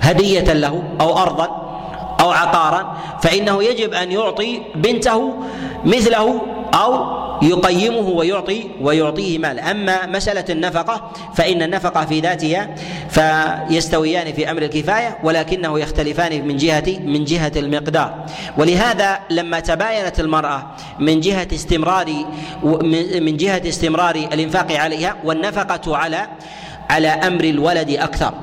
[0.00, 1.66] هدية له أو ارضا
[2.20, 5.34] أو عقارا فإنه يجب أن يعطي بنته
[5.84, 6.40] مثله
[6.74, 9.60] أو يقيمه ويعطي ويعطيه مال.
[9.60, 12.74] أما مسألة النفقة فإن النفقة في ذاتها
[13.08, 18.26] فيستويان في أمر الكفاية ولكنه يختلفان من جهه من جهة المقدار.
[18.58, 20.66] ولهذا لما تباينت المرأة
[21.00, 22.06] من جهة استمرار
[23.20, 26.26] من جهة استمرار الإنفاق عليها والنفقة على
[26.90, 28.34] على أمر الولد أكثر.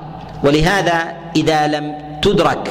[0.44, 2.70] ولهذا إذا لم تدرك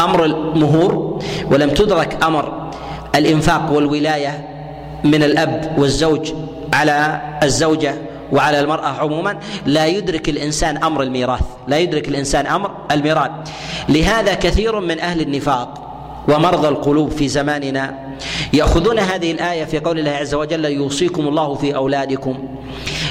[0.00, 2.70] أمر المهور ولم تدرك أمر
[3.14, 4.57] الإنفاق والولاية
[5.04, 6.32] من الأب والزوج
[6.72, 7.94] على الزوجة
[8.32, 13.30] وعلى المرأة عموما لا يدرك الإنسان أمر الميراث لا يدرك الإنسان أمر الميراث.
[13.88, 15.84] لهذا كثير من أهل النفاق
[16.28, 17.94] ومرضى القلوب في زماننا
[18.52, 22.48] يأخذون هذه الآية في قول الله عز وجل يوصيكم الله في أولادكم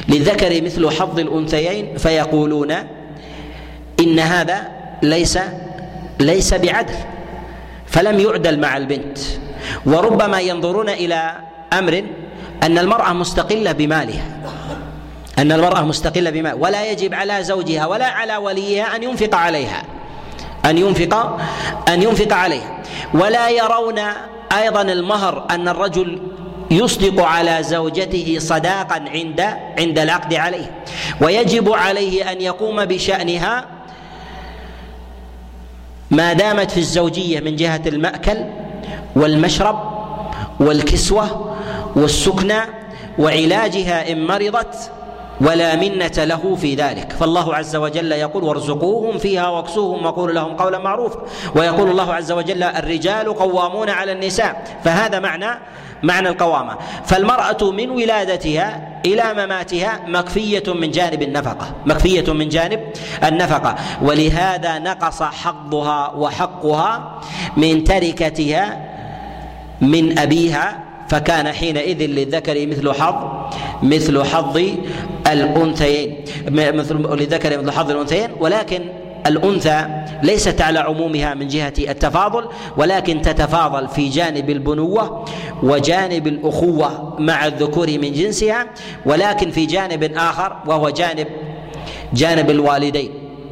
[0.10, 2.72] للذكر مثل حظ الأنثيين فيقولون
[4.00, 4.68] إن هذا
[5.04, 5.40] ليس
[6.20, 6.94] ليس بعدل
[7.86, 9.18] فلم يعدل مع البنت
[9.86, 12.04] وربما ينظرون إلى أمر
[12.64, 14.26] أن المرأة مستقلة بمالها.
[15.40, 16.54] أن المرأة مستقلة بمال.
[16.60, 19.84] ولا يجب على زوجها ولا على وليها أن ينفق عليها.
[20.66, 21.38] أن ينفق
[21.90, 22.78] أن ينفق عليها.
[23.14, 24.00] ولا يرون
[24.58, 26.22] أيضا المهر أن الرجل
[26.72, 29.42] يصدق على زوجته صداقا عند
[29.80, 30.72] عند العقد عليه.
[31.22, 33.66] ويجب عليه أن يقوم بشأنها
[36.12, 38.38] ما دامت في الزوجية من جهة المأكل
[39.16, 39.98] والمشرب
[40.60, 41.47] والكسوة
[41.98, 42.60] والسكنى
[43.20, 44.92] وعلاجها إن مرضت
[45.42, 47.12] ولا منة له في ذلك.
[47.12, 51.20] فالله عز وجل يقول وارزقوهم فيها واكسوهم وقولوا لهم قولا معروفا
[51.56, 55.60] ويقول الله عز وجل الرجال قوامون على النساء فهذا معنى
[56.04, 56.78] معنى القوامة.
[57.06, 61.68] فالمرأة من ولادتها إلى مماتها مكفية من جانب النفقة.
[61.86, 62.80] مكفية من جانب
[63.24, 63.76] النفقة.
[64.02, 67.22] ولهذا نقص حظها وحقها
[67.58, 68.88] من تركتها
[69.82, 73.16] من أبيها فكان حينئذ للذكر مثل حظ
[73.84, 74.62] مثل حظ
[75.28, 76.16] الأنثيين.
[76.50, 78.82] مثل للذكر مثل حظ الأنثيين ولكن
[79.28, 79.86] الأنثى
[80.24, 82.46] ليست على عمومها من جهة التفاضل
[82.78, 85.26] ولكن تتفاضل في جانب البنوة
[85.64, 88.66] وجانب الأخوة مع الذكور من جنسها
[89.06, 91.28] ولكن في جانب آخر وهو جانب
[92.14, 93.10] جانب الوالدين.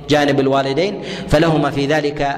[0.10, 2.38] جانب الوالدين فلهما في ذلك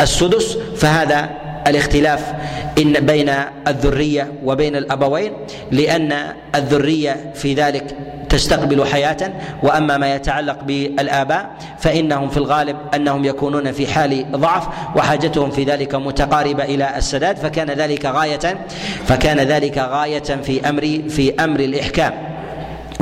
[0.00, 1.30] السدس فهذا
[1.66, 2.32] الاختلاف
[2.78, 3.30] إن بين
[3.68, 5.32] الذرية وبين الأبوين
[5.70, 6.12] لأن
[6.54, 7.96] الذرية في ذلك
[8.28, 9.32] تستقبل حياة
[9.62, 15.94] وأما ما يتعلق بالآباء فإنهم في الغالب أنهم يكونون في حال ضعف وحاجتهم في ذلك
[15.94, 18.66] متقاربة إلى السداد فكان ذلك غاية
[19.06, 22.31] فكان ذلك غاية في أمر في أمر الإحكام.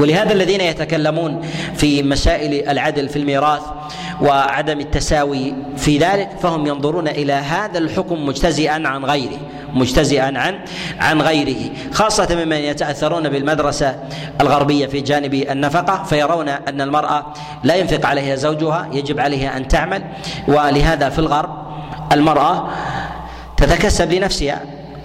[0.00, 1.40] ولهذا الذين يتكلمون
[1.76, 3.62] في مسائل العدل في الميراث
[4.20, 9.38] وعدم التساوي في ذلك فهم ينظرون إلى هذا الحكم مجتزئا عن غيره
[9.74, 10.58] مجتزئا عن
[10.98, 13.96] عن غيره خاصة ممن يتأثرون بالمدرسة
[14.40, 17.26] الغربية في جانب النفقة فيرون أن المرأة
[17.64, 20.02] لا ينفق عليها زوجها يجب عليها أن تعمل
[20.48, 21.50] ولهذا في الغرب
[22.12, 22.68] المرأة
[23.56, 24.60] تتكسب لنفسها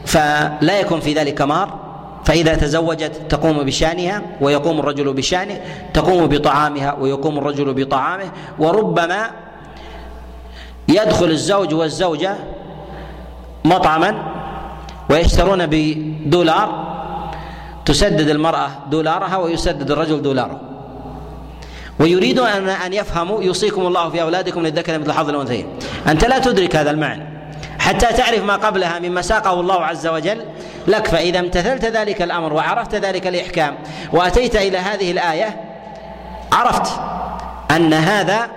[0.06, 1.85] فلا يكون في ذلك مهر
[2.26, 5.62] فإذا تزوجت تقوم بشأنها ويقوم الرجل بشأنه
[5.94, 9.30] تقوم بطعامها ويقوم الرجل بطعامه وربما
[10.88, 12.36] يدخل الزوج والزوجة
[13.66, 14.16] مطعما
[15.10, 16.96] ويشترون بدولار
[17.86, 20.62] تسدد المرأة دولارها ويسدد الرجل دولاره.
[22.00, 25.68] ويريدون أن أن يفهموا يوصيكم الله في أولادكم للذكر مثل حظ الأنثيين.
[26.08, 27.35] أنت لا تدرك هذا المعنى.
[27.86, 30.42] حتى تعرف ما قبلها مما ساقه الله عز وجل.
[30.88, 33.76] لك فإذا امتثلت ذلك الأمر وعرفت ذلك الإحكام
[34.14, 35.62] وأتيت إلى هذه الآية
[36.52, 37.00] عرفت
[37.72, 38.48] أن هذا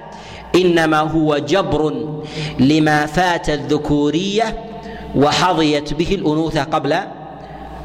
[0.55, 1.93] إنما هو جبر
[2.59, 4.57] لما فات الذكورية
[5.17, 6.97] وحظيت به الأنوثة قبل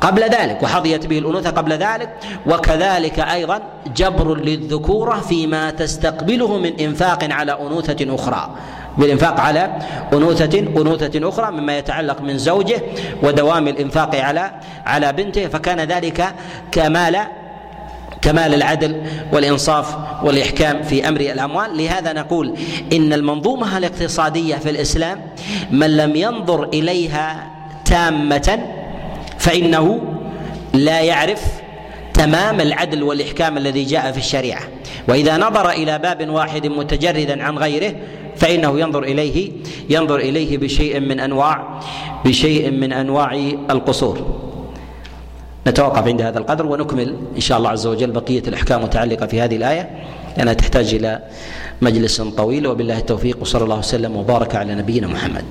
[0.01, 2.09] قبل ذلك وحظيت به الأنوثة قبل ذلك
[2.45, 3.61] وكذلك أيضا
[3.95, 8.49] جبر للذكورة فيما تستقبله من إنفاق على أنوثة أخرى.
[8.97, 9.77] بالإنفاق على
[10.13, 12.81] أنوثة أنوثة أخرى مما يتعلق من زوجه
[13.23, 14.51] ودوام الإنفاق على
[14.85, 16.35] على بنته فكان ذلك
[16.71, 17.17] كمال
[18.21, 19.01] كمال العدل
[19.33, 21.77] والإنصاف والإحكام في أمر الأموال.
[21.77, 22.53] لهذا نقول
[22.93, 25.21] إن المنظومة الاقتصادية في الإسلام
[25.71, 27.47] من لم ينظر إليها
[27.85, 28.59] تامة
[29.37, 30.01] فإنه
[30.73, 31.43] لا يعرف
[32.13, 34.61] تمام العدل والإحكام الذي جاء في الشريعة.
[35.07, 37.93] وإذا نظر إلى باب واحد متجردا عن غيره
[38.35, 39.51] فإنه ينظر إليه
[39.89, 41.79] ينظر إليه بشيء من أنواع
[42.25, 44.39] بشيء من أنواع القصور.
[45.67, 49.55] نتوقف عند هذا القدر ونكمل إن شاء الله عز وجل بقية الأحكام المتعلقة في هذه
[49.55, 49.89] الآية
[50.37, 51.19] لأنها تحتاج إلى
[51.81, 52.67] مجلس طويل.
[52.67, 55.43] وبالله التوفيق وصلى الله وسلم وبارك على نبينا محمد.